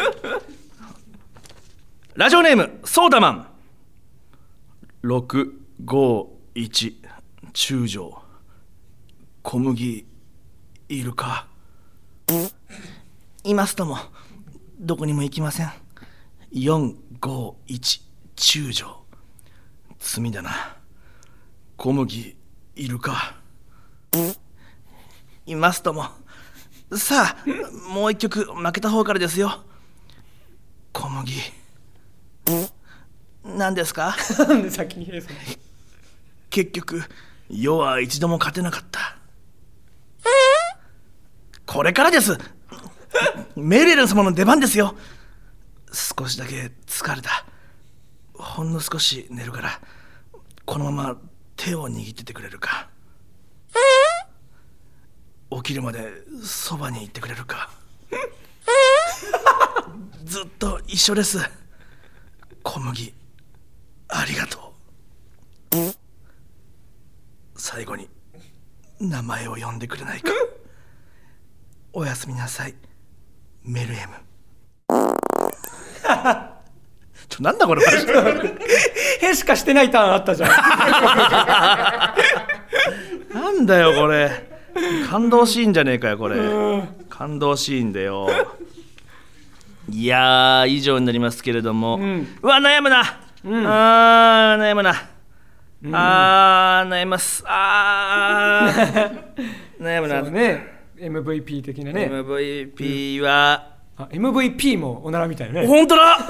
[2.15, 3.47] ラジオネーム、ソーダマン。
[5.03, 6.95] 6、451
[7.53, 8.21] 中将。
[9.43, 10.05] 小麦
[10.87, 11.47] いるか。
[13.43, 13.97] いますとも。
[14.79, 15.71] どこにも行きません。
[16.53, 18.08] 451
[18.39, 19.03] 中将。
[19.99, 20.77] 罪だな。
[21.75, 22.37] 小麦
[22.77, 23.35] いるか。
[25.45, 26.05] いますとも。
[26.95, 27.45] さあ
[27.93, 29.61] もう一曲負けた方からですよ。
[30.93, 31.33] 小麦。
[33.43, 34.15] 何ですか？
[34.47, 35.35] なんで先に平さん
[36.49, 37.03] 結局
[37.49, 39.17] 世は一度も勝てなかった。
[41.65, 42.37] これからです。
[43.57, 44.95] メレル様の出番ですよ。
[45.91, 47.45] 少しだけ疲れた
[48.39, 49.81] ほんの少し寝るから
[50.65, 51.17] このまま
[51.57, 52.89] 手を握っててくれるか。
[55.51, 56.09] 起きるまで
[56.41, 57.69] そばにいてくれるか。
[60.23, 61.39] ずっと一緒です。
[62.63, 63.13] 小麦
[64.07, 64.73] ありがと
[65.73, 65.93] う。
[67.57, 68.07] 最後に
[68.99, 70.31] 名前を呼んでくれないか。
[71.91, 72.75] おやすみなさい。
[73.63, 74.13] メルエム。
[77.29, 77.81] ちょなんだこれ。
[79.21, 80.49] へしかしてないターンあったじゃん。
[83.33, 84.49] なんだよこれ。
[85.09, 86.37] 感動シーンじゃねえかよこれ。
[87.09, 88.27] 感動シーンだよ。
[89.91, 92.27] いやー以上になりますけれども、うん。
[92.41, 94.93] わ悩むな、あー悩むな、
[95.91, 97.43] あー悩みます。
[97.47, 99.11] あー。
[99.81, 100.79] 悩むな、ね。
[100.99, 102.09] MVP 的なね。
[102.11, 105.67] MVP は、あ MVP もおならみたいなね。
[105.67, 106.17] 本当だ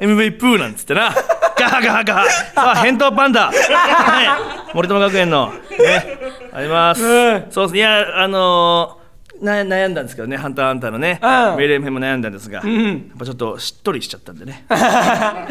[0.00, 1.14] MVP プーなんつってな。
[1.58, 2.30] ガハガハガハ。
[2.30, 3.50] さあ返答パンダ。
[3.50, 4.74] はい。
[4.74, 5.52] 森友学園の。
[5.52, 6.18] ね。
[6.52, 7.46] あります、うん。
[7.50, 7.76] そうです。
[7.76, 8.98] いやあのー
[9.40, 11.56] な悩んだんですけどね、ハンターハンターのね、うん。
[11.56, 15.46] メイレ編も悩んだんですが、んやっぱちょっとしっとりしちゃったんでね、 は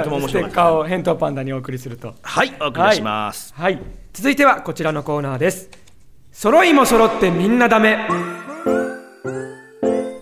[0.00, 0.60] い、とても面ステ白かった。
[0.60, 2.14] ッカーを返答パンダにお送りすると。
[2.22, 3.54] はい、お送りします。
[3.56, 3.78] はい。
[4.12, 5.70] 続いてはこちらのコーナーです。
[6.32, 7.98] 揃いも揃ってみんなダメ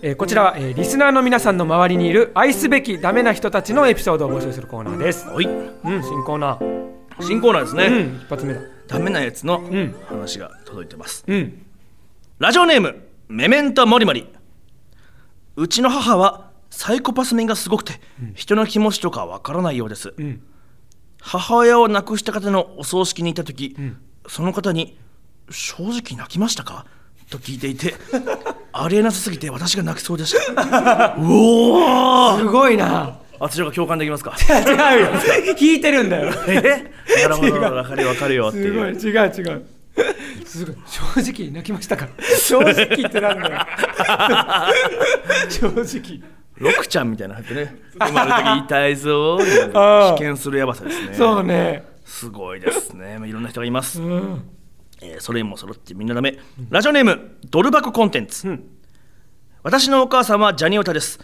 [0.01, 5.27] えーこちらは、えーリスナーの皆さんの周りにいる愛すべきダメな人たちのエピソードを募集するコーナーです。
[5.27, 6.79] はい、うん新コーナー。
[7.21, 8.61] 新コーナーですね、うん一発目だ。
[8.87, 9.95] ダメなやつのん。
[10.07, 11.23] 話が届いてます。
[11.27, 11.65] うん。
[12.39, 14.27] ラジオネームメメントモリモリ。
[15.55, 17.99] うちの母はサイコパス面がすごくて、
[18.35, 20.41] 人の気持ちとかわからないようです、ん。
[21.19, 23.75] 母親を亡くした方のお葬式に行った時、
[24.27, 24.97] その方に
[25.51, 26.85] 「正直泣きましたか?」
[27.29, 27.93] と聞いていて
[28.83, 31.15] ありえなさすぎて私が泣きそうでした。
[31.17, 32.39] うおー。
[32.39, 33.17] すごいな。
[33.41, 34.35] あちらが共感できますか？
[34.49, 35.07] 違うよ。
[35.59, 36.33] 引いてるんだよ。
[36.47, 36.91] え？
[37.23, 39.65] なるほどわかるよわかるよってすごいいう違う違う。
[40.45, 42.07] すごい正直泣きましたか？
[42.37, 43.59] 正直ってなんだよ。
[45.49, 46.21] 正直。
[46.57, 47.75] ロクちゃんみたいなってね。
[47.97, 49.45] 生まれる時痛いぞ危
[50.17, 51.13] 険するやばさですね。
[51.13, 51.85] そうね。
[52.03, 53.17] すごいですね。
[53.17, 54.01] まあいろんな人がいます。
[54.01, 54.41] うん
[55.01, 56.37] えーそれも揃ってみんなダメ。
[56.69, 58.59] ラジオネーム、ドル箱コンテンツ。
[59.63, 61.19] 私のお母さんはジャニオタです。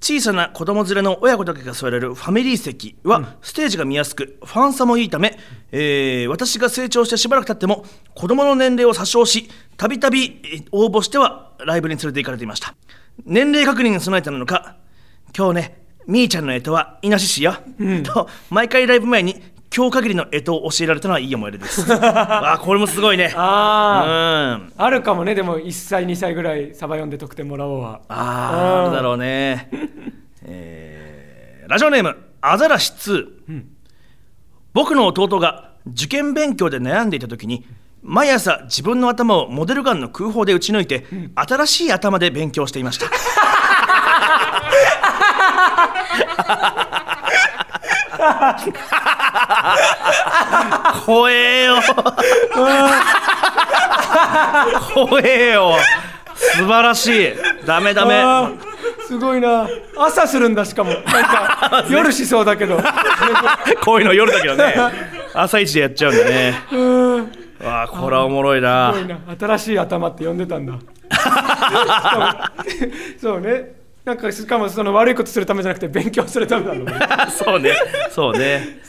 [0.00, 5.38] 小さな子供連れの親子だけが座れるファミリー席はステージが見やすく、ファン差もいいため、
[5.70, 7.84] えー私が成長してしばらく経っても
[8.14, 12.74] 子供の年齢を詐称したびたびえー応募してはライブに連れて行かれていました
[13.24, 14.76] 年齢確認に備えたのか
[15.36, 17.54] 今日ねみーちゃんの干支はイノシシよ、
[18.02, 19.40] と毎回ライブ前に
[19.74, 21.86] 今日限りの干支を教えられたのはいい思い出です。
[21.92, 23.32] あーこれもすごいね。
[23.34, 24.72] ああうん。
[24.76, 25.34] あるかもね。
[25.34, 28.00] でも1歳2歳ぐらいサバ読んで得点もらおうは。
[28.08, 29.68] あーあるだろうね、
[30.44, 33.26] えーラジオネームアザラシ2、
[34.74, 37.64] 僕の弟が受験勉強で悩んでいた時に
[38.02, 43.06] 毎朝自分の頭をモデルガンの空砲で撃ち抜いて、新しい頭で勉強していました
[51.04, 51.76] 怖えよ。
[54.94, 55.76] 怖えよ。
[56.34, 57.32] 素晴らしい。
[57.66, 58.22] ダメダメ。
[59.06, 59.68] すごいな。
[59.96, 60.90] 朝するんだしかも。
[60.90, 62.80] なんか 夜しそうだけど。
[63.84, 64.74] こういうの夜だけどね。
[65.34, 66.54] 朝一でやっちゃうんだね。
[67.62, 68.92] わあこれはおもろいな。
[68.94, 69.18] すごいな。
[69.38, 70.74] 新しい頭って呼んでたんだ。
[73.20, 76.92] そうねなんかしかもその悪いことするためじゃなくて勉強するためなのね。
[77.30, 77.72] そうね。
[78.10, 78.80] そうね。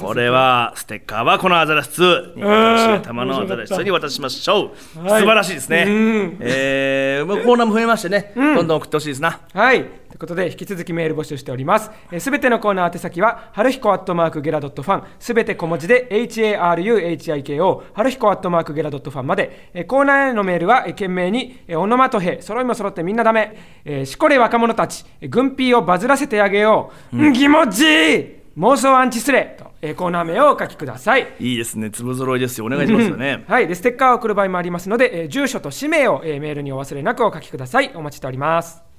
[0.00, 5.06] これはステッカーはこのアザラシ2に頭のアザラシ2に渡しましょう。
[5.06, 5.20] はい。
[5.20, 5.84] 素晴らしいですね。
[5.86, 6.36] うん。
[6.40, 8.32] えーコーナーも増えましてね。
[8.34, 9.40] どんどん送ってほしいですな。
[9.52, 9.84] はい。
[10.12, 11.90] ということで、引き続きメール募集しております。
[12.18, 28.26] すべてのコーナー宛先は、はるひこアットマークゲラドットファン、すべて小文字で、HARUHIKO、はるひこアットマークゲラドットファンまで、えーコーナーへのメールは、えー懸命に、えーオノマトヘ、揃いも揃ってみんなダメ、えーしこれ若者たち、えー軍ピーをバズらせてあげよう、気持ちいい
[28.58, 31.26] 妄想アンチスレと、えーコーナー名をお書きください。
[31.40, 31.90] いいですね。
[31.90, 32.66] 粒揃いですよ。
[32.66, 33.44] お願いしますよね。
[33.48, 37.90] はい、でステッカーを送る場合もありますので、えー住所と氏名を、えーメールにお忘れなくお書きください。
[37.94, 38.91] お待ちしております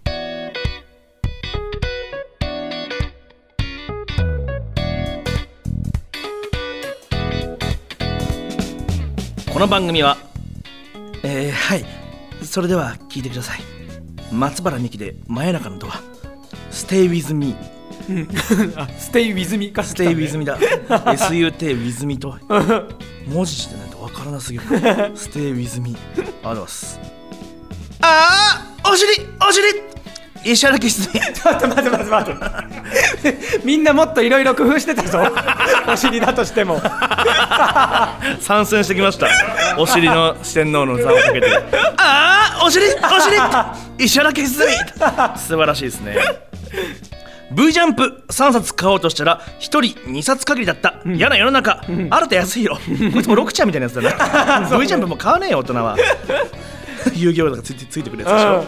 [9.64, 10.18] の番組は？
[11.24, 11.86] えー、はい。
[12.44, 13.62] それでは聞いてください。
[14.34, 16.02] 松原美樹で真夜中のドア。
[16.70, 17.56] Stay with me
[18.76, 19.84] あステイウィズミか。
[19.84, 20.58] Stay with me だ。
[20.58, 22.38] SUT with me と。
[23.26, 24.66] 文字してないとわからなすぎる。
[25.16, 27.00] Stay with me ありがとうございます。
[28.02, 29.14] ああお尻！
[29.48, 29.93] お尻
[30.46, 33.62] 石原キスミちょっと待って待って待って。
[33.64, 35.20] みんなもっといろいろ工夫してたぞ。
[35.88, 36.82] お尻だとしても。
[38.40, 39.28] 参戦してきました。
[39.78, 41.48] お尻の四天王の座をかけて。
[41.98, 44.06] ああお尻お尻。
[44.06, 44.74] 石原キスミ
[45.38, 46.18] 素晴らしいですね。
[47.52, 49.80] V ジャンプ3冊買おうとしたら1人
[50.10, 52.82] 2冊限りだった、嫌な世の中、新田康弘
[53.14, 54.70] こいつもロクちゃんみたいなやつだな。
[54.80, 55.96] V ジャンプも買わねえよ大人は。
[57.14, 58.66] 遊戯王とかついてついてくるやつでしょ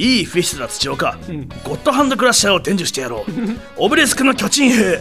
[0.00, 1.18] いいフィッシュだ土岡、
[1.62, 3.30] ゴッドハンドクラッシャーを伝授してやろう。
[3.76, 4.98] オブレスクの巨人兵。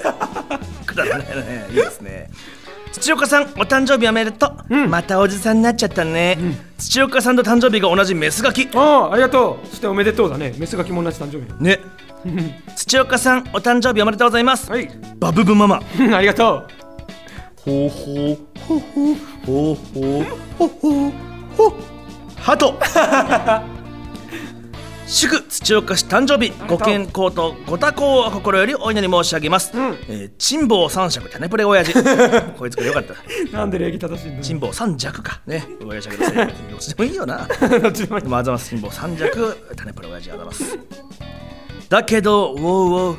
[0.86, 1.68] くだらないね。
[1.70, 2.30] いいですね。
[2.92, 6.38] 土岡さんお誕生日おめでとう、またおじさんになっちゃったね、
[6.78, 9.68] 土岡さんと誕生日が同じメスガキああありがとう。
[9.70, 10.54] そしておめでとうだね。
[10.58, 11.64] メスガキも同じ誕生日。
[11.64, 11.80] ね。
[12.76, 14.90] 土岡さんお誕生日おめでとうございます、はい。
[15.18, 15.82] バブブママ。
[15.98, 16.68] うんありがと
[17.64, 17.90] ほう。
[17.90, 18.80] ほうほう
[19.46, 21.12] ほうほうほうほうほう
[21.56, 21.74] ほう。
[22.42, 22.78] ハト
[25.12, 29.80] 祝土岡氏誕生日ご健康とご多幸を心よりお祈り申し上げます、ん。
[30.08, 31.94] えー、珍宝三尺種プレ親父。
[32.56, 33.16] こいつがよかった。
[33.16, 33.18] う
[33.52, 35.42] なんで礼儀正しいんだ珍宝三尺か。
[35.48, 35.66] ね。
[35.84, 36.24] 親父あげて
[36.70, 37.48] どっちでもいいよな。
[37.82, 38.26] どっちでもいい。
[38.28, 38.70] ます。
[38.70, 40.78] 辛抱三尺種プロ親父あざます。
[41.90, 43.18] だけどウォウウォウ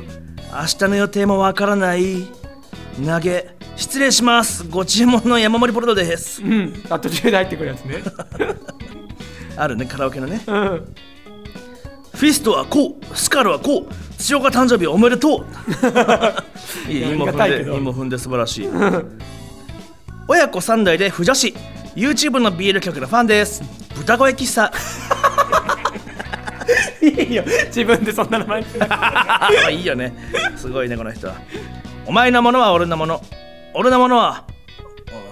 [0.53, 2.25] 明日の予定もわからない。
[3.05, 4.63] 投げ失礼します。
[4.63, 6.41] ご注文の山盛りポテトです。
[6.41, 6.83] うん。
[6.89, 8.01] あ途中で入ってくるやつね。
[9.57, 9.85] あるね。
[9.85, 10.41] カラオケのね。
[10.47, 10.95] うん
[12.13, 15.45] フィストはこうスカルはこう土岡誕生日おめでとう。
[16.91, 18.69] いいも踏んで韻も踏んで素晴らしい。
[20.27, 21.53] 親子3代で不女子
[21.95, 23.63] YouTube の BL 曲のファンです。
[23.95, 24.71] 豚声喫茶。
[27.01, 27.43] いいよ。
[27.67, 28.61] 自分でそんな名前。
[29.73, 30.13] いいよね。
[30.55, 31.27] すごいねこの人。
[31.27, 31.35] は
[32.05, 33.21] お前のものは俺のもの。
[33.73, 34.45] 俺のものは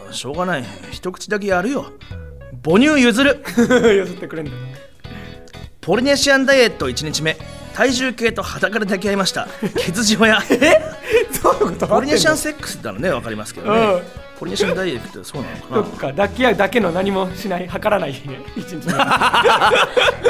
[0.09, 0.65] あしょうがない。
[0.91, 1.91] 一口だけやるよ。
[2.63, 3.43] 母乳譲る。
[3.95, 4.51] 譲ってくれんだ。
[4.51, 4.57] な
[5.81, 7.37] ポリネシアンダイエット1日目。
[7.73, 9.47] 体重計と裸で抱き合いました。
[9.77, 10.41] ケツジオや。
[11.87, 14.01] ポリネシアンスセックスならね分かりますけどね、うん。
[14.37, 18.11] ポリネシアンダイエットってそうなのそっかなか抱き合うだけの何もしない測らない
[18.57, 18.93] 一日目。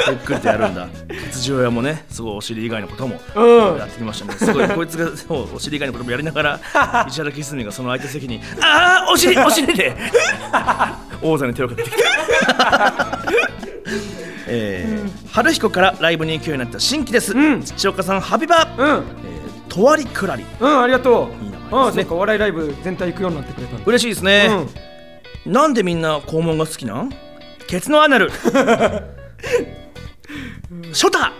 [0.08, 0.86] ゆっくりとやるんだ。
[1.08, 3.42] ケツジオやもねすごいお尻以外のこともう
[3.74, 3.78] ん。
[3.78, 4.34] やってきましたね。
[4.38, 6.60] すごいこいつがそうお尻以外のこともやりながら
[7.10, 9.96] 石原キスミがその相手席に「ああお尻お尻で!」
[11.20, 13.18] 王座に手をかけてきた
[14.46, 17.62] えー春彦からライブに行くようになった新規です、ん。
[17.62, 18.86] 土岡さんハビバうん。
[18.88, 20.44] えーとわりくらり。
[20.58, 21.44] うんありがとう。
[21.44, 22.06] いい名前ですね。
[22.10, 24.48] お笑いライブ全体行くようになってくれた嬉しいですね、
[25.46, 25.52] うん。
[25.52, 27.10] なんでみんな肛門が好きなん？
[27.68, 28.30] ケツのアナル
[30.92, 31.32] ショタ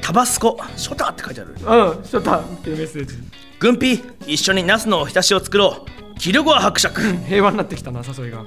[0.00, 0.58] タバスコ。
[0.76, 1.50] ショタって書いてある。
[1.50, 3.16] うんちょっとっていうメッセージ。
[3.58, 6.18] 軍ピ一緒にナスのおひたしを作ろう。
[6.18, 7.02] キルゴア伯爵。
[7.28, 8.44] 平和になってきたな誘いが。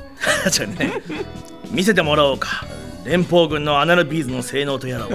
[0.50, 0.92] じゃあね。
[1.70, 2.66] 見せてもらおうか
[3.04, 5.10] 連邦軍のアナルビーズの性能とやらを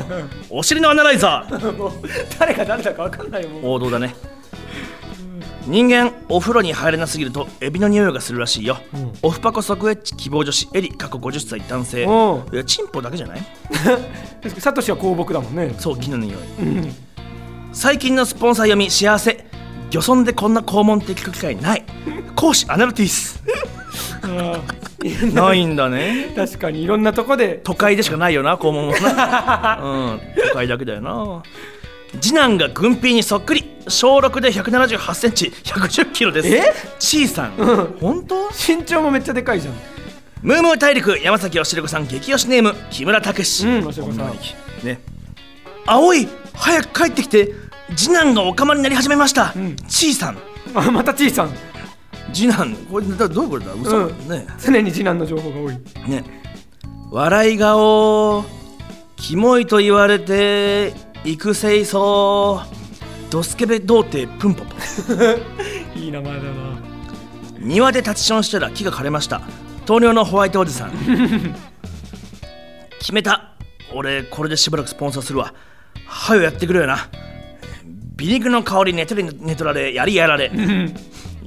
[0.49, 1.77] お尻のアナライザー。
[1.77, 1.91] も う
[2.39, 4.15] 誰が誰だか分かんないよもう王道だね。
[5.65, 9.11] 人間お風呂に入れなすぎるとエビの匂いがするらしいよ、ん。
[9.21, 12.05] オフパコ即エッチ希望女子エリ過去50歳男性。
[12.05, 12.53] うん。
[12.53, 13.41] いやチンポだけじゃない？
[14.59, 15.75] サトシは香木だもんね。
[15.77, 16.37] そう木の匂い。
[16.61, 16.95] うん。
[17.71, 19.45] 最近のスポンサー読み幸せ。
[19.91, 21.83] 漁村でこんな肛門って聞く機会ない。
[22.35, 23.43] 講師アナルティス
[25.33, 26.31] ないんだね。
[26.35, 27.59] 確かにいろんなとこで。
[27.63, 29.79] 都会でしかないよな肛門もな。
[29.83, 31.43] うん都会だけだよな。
[32.21, 33.63] 次男が軍ピーにそっくり。
[33.87, 35.45] 小6で1 7 8センチ。
[35.63, 36.47] 1 1 0キロです。
[36.49, 36.73] え？
[36.99, 37.51] ちいさん、
[37.99, 38.49] 本当？
[38.49, 39.73] 身長もめっちゃでかいじゃん。
[40.41, 41.17] ムームー大陸。
[41.19, 42.07] 山崎おしるこさん。
[42.07, 42.75] 激推しネーム。
[42.91, 44.33] 木村拓司うんおしるこさん。
[44.83, 44.99] ね。
[45.85, 47.53] 葵早く帰ってきて。
[47.95, 49.75] 次男がおかまになり始めました、ん。
[49.87, 50.37] ちいさん。
[50.75, 51.49] あまたちいさん
[52.33, 52.75] 次男。
[52.91, 53.73] これだどういうことだ？
[53.73, 54.27] 嘘、うん。
[54.29, 54.45] ね。
[54.59, 55.73] 常に次男の情報が多い。
[56.09, 56.23] ね。
[57.11, 58.43] 笑い顔
[59.15, 60.93] キモいと言われて
[61.25, 64.75] 育成そうドスケベ童貞プンポポ。
[65.99, 66.79] いい名前だな。
[67.59, 69.41] 庭で立ちションしたら木が枯れました。
[69.85, 70.91] 糖尿のホワイトおじさん。
[72.99, 73.53] 決めた。
[73.93, 75.53] 俺これでしばらくスポンサーするわ。
[76.05, 77.09] はよやってくれよな。
[78.15, 80.51] 美肉の香り寝取り寝取られやりやられ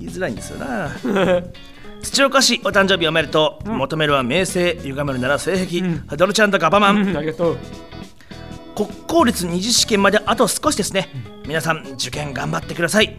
[0.05, 0.91] 言いづらいんですよな。
[2.03, 5.83] 土岡市お誕生日おめでとう、求めるは名声歪めるなら性癖、
[6.17, 7.57] ドルちゃんとガバマン、うんありがとう。
[8.75, 11.09] 国公立二次試験まであと少しですね、
[11.47, 13.15] 皆さん受験頑張ってください。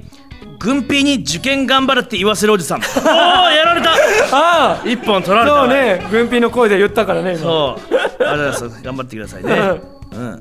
[0.60, 2.80] 軍ピーに受験頑張るって言わせるおじさん。
[2.84, 3.02] お
[3.48, 3.92] おやられた。
[3.92, 4.82] ああ。
[4.86, 5.54] 一本取られた。
[5.56, 6.06] わそうね。
[6.12, 7.42] 軍ピの声で言ったからね今。
[7.42, 7.96] そう。
[7.96, 8.84] ありがとうございます。
[8.84, 9.82] 頑張ってくださいね。
[10.14, 10.40] うん。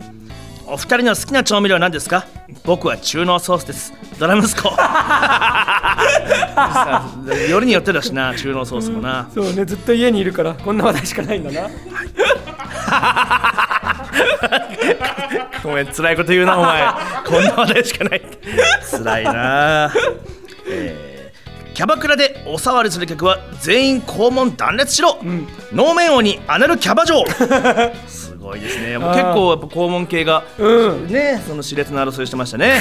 [0.66, 2.24] お二人の好きな調味料は何ですか？
[2.64, 3.92] 僕は中濃ソースです。
[4.18, 5.71] ドラ息子さ
[7.48, 9.28] よりによってだしな中濃ソースもな。
[9.34, 11.68] そうねずっと家にいるからこんな話題しかないんだな。
[15.62, 16.82] ごめん辛いこと言うなお前。
[17.26, 18.22] こんな話題しかない。
[18.90, 19.92] 辛いな。
[20.68, 21.12] えー
[21.74, 25.18] キャバクラでお触りする客は全員肛門断裂しろ、
[25.72, 27.24] 能面王にアナルキャバ嬢。
[28.06, 28.98] す ごいですね。
[28.98, 31.06] もう結構やっぱ肛門系がうん。
[31.08, 32.80] ねその熾烈な争いしてましたね。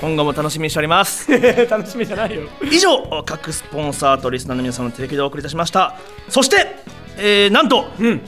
[0.00, 1.30] 今後も楽しみにしております。
[1.68, 2.42] 楽しみじゃないよ。
[2.70, 5.96] 以上各スポンサーとリスナーの皆さんの提供でお送りいたしました。
[6.28, 6.76] そして、
[7.18, 8.20] えーなんと、ん。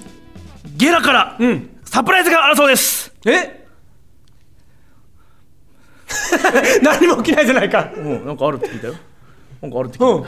[0.76, 1.68] ゲラから、ん。
[1.84, 3.12] サプライズがあるそうです。
[3.26, 3.62] え？
[6.82, 7.90] 何も起きないじゃないか。
[7.96, 8.94] うんなんかあるって聞いたよ。
[9.62, 10.26] なんかあるって聞いたよ、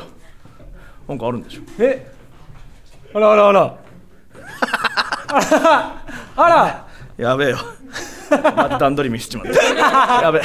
[1.08, 1.60] なんかあるんでしょ。
[1.78, 2.10] え？
[3.14, 3.60] あらあらあら
[5.28, 6.03] あら
[6.36, 6.86] あら。
[7.16, 7.58] やべえよ。
[8.78, 10.22] 段取り見せちまった。
[10.22, 10.42] やべえ。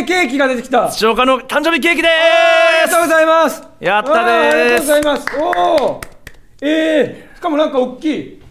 [0.00, 0.86] えケーキが出てきた。
[0.86, 2.08] あ土岡の誕生日ケーキで
[2.84, 3.62] りがとうございます。
[3.80, 4.22] やったでーす。
[4.22, 5.26] ありがとうございます。
[5.38, 6.00] おお
[6.60, 8.41] えー、しかもなんか大きい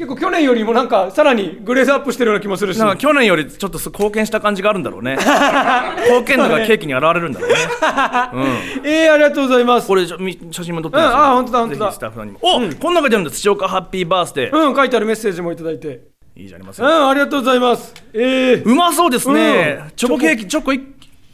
[0.00, 2.78] 結構去年よりもなんかさらにグレースアップしてるような気もするし。
[2.78, 5.18] なんか去年よりちょっと貢献した感じがあるんだろうね。
[6.08, 7.56] 貢献度がケーキに現れるんだろうね。
[8.82, 9.86] えー、ありがとうございます。
[9.86, 10.16] これ写
[10.64, 11.92] 真も撮ってますうんあ本当だ本当だ。
[11.92, 12.38] スタッフさんにも。
[12.40, 16.00] お、こん中であるんだ土岡ハッピーバースデー、うん書いてあるメッセージもいただいて。
[16.34, 17.92] いいじゃありませうんんありがとうございます。
[18.14, 19.90] えー、うまそうですね、うん。
[19.96, 20.72] チョコケーキチョコ。
[20.72, 20.80] い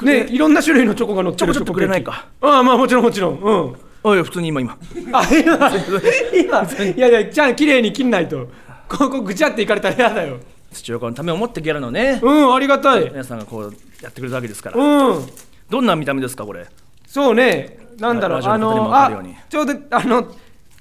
[0.02, 1.52] ねいろんな種類のチョコが乗ってる。
[1.54, 2.26] チョコちょっとくれないか。
[2.40, 3.38] ああまあもちろんもちろん。
[3.38, 4.78] うんおい普通に今今。
[5.12, 5.56] あ今
[6.32, 6.62] 今。
[6.84, 8.46] いやいやじゃあ綺麗に切んないと。
[8.88, 10.38] ここぐちゃっていかれたら嫌だよ。
[10.72, 12.20] 土岡のためを思ってギャラのね。
[12.22, 13.10] うんありがたい。
[13.10, 14.76] 皆さんがこうやってくれたわけですから。
[14.76, 15.26] うん。
[15.68, 16.68] どんな見た目ですかこれ？
[17.04, 17.78] そうね。
[17.98, 18.42] なんだろう。
[18.44, 19.10] あのあ
[19.48, 20.32] ちょうどあの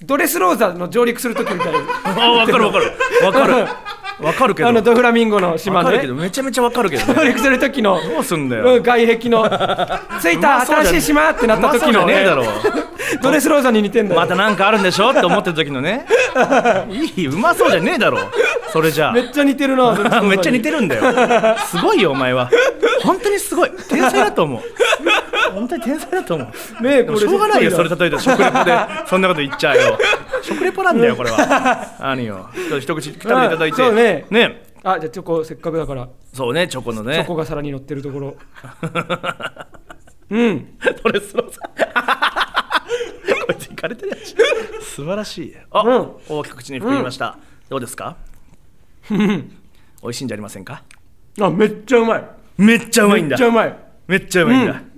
[0.04, 1.74] ドレスローザの上陸する時みたい。
[1.74, 2.92] な あ分かる分かる。
[3.22, 3.68] 分かる
[4.20, 4.70] 分かるけど。
[4.70, 7.14] あのドフラミンゴの島けどめちゃめちゃ分かるけどね。
[7.14, 8.80] 上陸する時のどうすんだうよ。
[8.80, 9.44] ん外壁の
[10.22, 12.16] 着いた新しい島ってなった時のね。
[12.16, 12.46] ねえだろ。
[13.22, 14.22] ドレスローザに似てんだよ。
[14.22, 16.06] またなんかあるんでしょって思ってる時のね。
[16.90, 18.20] いいうまそうじゃねえだろ。
[18.72, 19.12] それじゃあ。
[19.14, 19.94] めっちゃ似てるな
[20.24, 21.58] めっちゃ似てるんだよ。
[21.66, 22.50] すごいよお前は。
[23.04, 23.72] 本当にすごい。
[23.90, 24.62] 天才だと思う。
[25.54, 26.44] 本当に天才だと思
[26.80, 26.84] う。
[26.84, 29.98] ねえこれしょうがないよそれそ例えて食レポでそんなこと言っちゃうよ
[30.46, 31.96] 食レポなんだよこれは。
[32.00, 32.50] 何よ。
[32.80, 33.92] 一口食べていただいて。
[33.92, 34.26] ね。
[34.30, 34.64] ね。
[34.84, 36.08] あじゃあチョコせっかくだから。
[36.34, 38.36] そうねチョコのチョねコが皿に乗ってるところ。
[40.30, 40.78] うん。
[41.04, 41.60] ドレスローザ
[43.46, 44.36] こいついかれてるやつ。
[44.86, 45.56] 素晴らしい。
[45.72, 46.12] あ、うん。
[46.30, 47.38] 大きく口に含みました、
[47.70, 48.16] どうですか？
[49.10, 49.18] 美
[50.04, 50.84] 味しいんじゃありませんか？
[51.42, 52.24] あめっちゃうまい。
[52.58, 53.36] めっちゃうまいんだ。
[53.36, 53.78] めっちゃうまい。
[54.08, 54.95] めっちゃうまいんだ、うん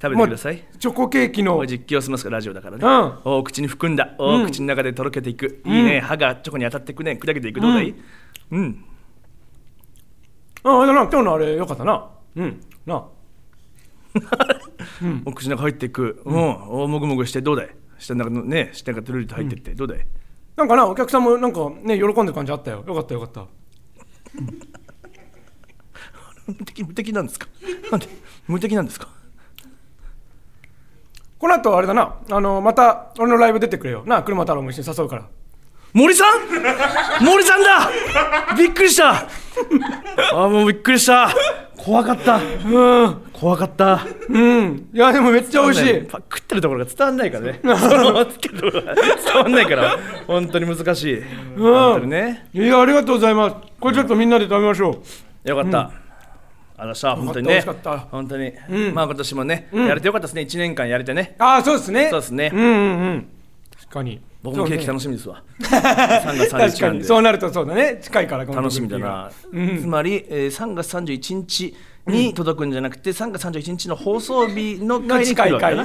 [0.00, 0.62] 食べてください。
[0.78, 1.66] チョコケーキの。
[1.66, 2.84] 実況しますからラジオだからね、
[3.24, 3.34] うん。
[3.38, 6.00] お口に含んだお、うん口の中でとろけていく、いいね。
[6.00, 7.18] 歯がチョコに当たっていくね。
[7.20, 7.60] 砕けていく。
[7.60, 7.92] どうだい？
[8.52, 8.84] うん、
[10.62, 11.00] ああれだな。
[11.02, 12.06] 今日のあれよかったな。
[12.36, 12.60] うん。
[12.86, 13.04] な。
[15.26, 16.36] お口の中入っていく、うん。
[16.36, 17.70] おもぐもぐしてどうだい？
[17.98, 20.06] 下の中のね下がトゥルリと入ってって、どうだい？
[20.56, 22.84] なんかなお客さんもなんかね喜んでる感じあったよ。
[22.86, 23.46] よかったよかった。
[26.46, 27.48] 無敵無敵なんですか？
[27.90, 28.06] なんで？
[28.46, 29.08] 無敵なんですか？
[31.38, 32.16] この後あれだな。
[32.30, 34.02] あのまた俺のライブ出てくれよ。
[34.06, 35.22] なあ車太郎も一緒に誘うから。
[35.92, 36.28] 森さん？
[37.24, 37.90] 森さんだ！
[38.56, 39.26] びっくりした。
[40.34, 41.30] あもうびっくりした。
[41.76, 42.36] 怖かった。
[42.66, 43.22] うん。
[43.32, 44.04] 怖かった。
[44.28, 44.88] うん。
[44.92, 46.02] いやでもめっちゃ美味しい。
[46.02, 47.60] パ食ってるところが伝わんないからね。
[47.62, 49.96] そのつけるところが伝わんないから。
[50.26, 51.22] 本当に難しい、
[51.56, 52.48] 本当にね。
[52.52, 53.56] いやありがとうございます。
[53.80, 54.98] これちょっとみんなで食べましょ
[55.44, 55.48] う。
[55.48, 55.92] よかった、
[56.80, 57.64] あのさ本当にね。
[58.10, 58.52] 本当に、
[58.94, 60.42] まあ今年もね、やれてよかったですね。
[60.42, 61.34] 1年間やれてね。
[61.38, 62.08] ああそうですね。
[62.08, 62.50] そうですね。
[62.54, 63.28] うんうんうん。
[63.76, 64.20] 確かに。
[64.40, 66.98] 僕もケーキ楽しみですわ、 3月31確か日なんで。
[66.98, 67.04] に。
[67.04, 67.98] そうなるとそうだね。
[68.00, 69.30] 近いから楽しみだな、
[69.80, 71.74] つまり、えー、3月31日
[72.08, 75.84] に届くんじゃなくて、3月31日の放送日のの回に 来るわけだ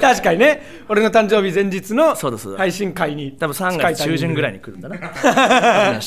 [0.00, 0.62] 確かにね。
[0.88, 2.14] 俺の誕生日前日の
[2.56, 4.96] 配信会に多分3月中旬ぐらいにに来るんだな。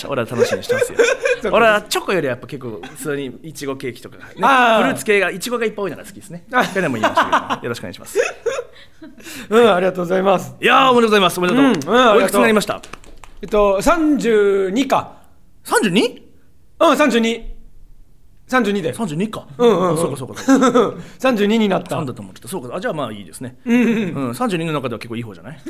[0.08, 0.98] 俺は楽しみにしてますよ。
[1.52, 6.46] 俺はチョコよりやっぱ結構普通にいちごケーキとか、ね、フルあーーツ系がいちごがいっぱい多いのが好きですね。
[6.52, 7.64] あ去年も言いましたけど。
[7.64, 8.20] よろしくお願いします。
[9.50, 10.56] うんありがとうございます。
[10.62, 11.38] いやーおめでとうございます。
[11.40, 12.02] おめでとう、うんう。
[12.02, 12.82] んおいくつになりました？
[13.42, 15.14] えっと32か。
[15.66, 16.22] 32?
[16.80, 17.44] うん32
[18.50, 18.94] 32で。
[18.94, 19.48] 32か。
[19.58, 19.94] うんうんうん。
[19.94, 20.68] あそうかそうかそうか。
[21.20, 21.98] 32になった。
[21.98, 22.48] 3だと思ってた。
[22.48, 22.76] そうか。
[22.76, 23.58] あじゃあまあいいですね。
[23.66, 25.60] うん、32の中では結構いい方じゃない？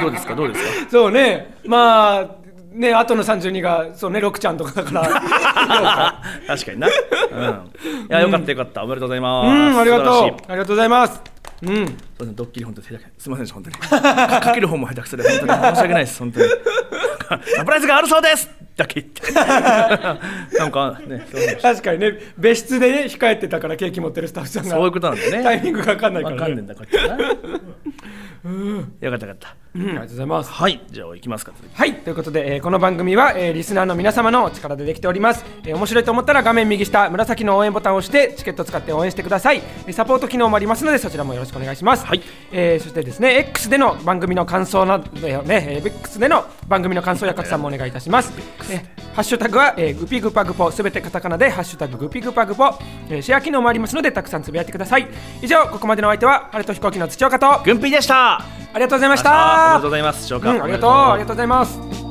[0.00, 0.34] どどうですか？
[0.34, 0.90] どうですか？
[0.90, 1.56] そうね。
[1.64, 2.26] まあ
[2.72, 6.22] ね後の32がそうね6ちゃんとかだから。
[6.46, 8.84] 確かにな、うん、いやよかったよかった。
[8.84, 9.46] おめでとうございます。
[9.46, 10.12] うんありがとう。
[10.48, 11.22] ありがとうございます。
[11.62, 11.70] うん。
[11.70, 13.76] そうですね、ドッキリ本当すみませんでした本当に。
[13.76, 15.52] かかける方も下手くそで本当に。
[15.52, 16.46] 申し訳ないです本当に
[17.56, 18.50] サプライズがあるそうです。
[18.76, 19.32] だけ言って。
[20.58, 21.26] なんかね
[21.62, 24.70] 確かにね別室でね控えてたからケーキ持ってるスタッフさんが。
[24.70, 25.42] そういうことなんだね。
[25.42, 27.24] タイミングが分かんないかわかんねえらねんだこっちはな。
[29.00, 29.88] よかったよかったうん。
[29.88, 30.50] ありがとうございます。
[30.50, 30.80] はい。
[30.90, 31.94] じゃあ行きますかはい。
[31.94, 39.62] ということで、えーこの番組は、えーリスナーの皆様のお力でできております、えー面白いと思ったら画面右下紫の応援ボタンを押してチケット使って応援してください。
[39.86, 42.22] えーサポート機能もありますのでそちらもよろしくお願いします、はい。
[42.52, 45.06] えーそしてですね X での番組の感想など
[45.42, 48.32] ね、えー X での番組の感想や拡散もお願いいたします、
[48.70, 52.66] えーハッシュタグは、えーグピグパグポすべてカタカナでハッシュタググピグパグポ、
[53.08, 55.06] えーシェア機能もありますのでたくさんつぶやいてください。
[55.42, 58.44] 以上ここまでのお相手は晴れと飛行機の土岡とあ軍備でした。
[58.78, 59.22] りがとうございまし
[59.66, 60.34] おめでたとうございます。
[60.34, 62.05] 紹介うん、ありがとうありがとうございます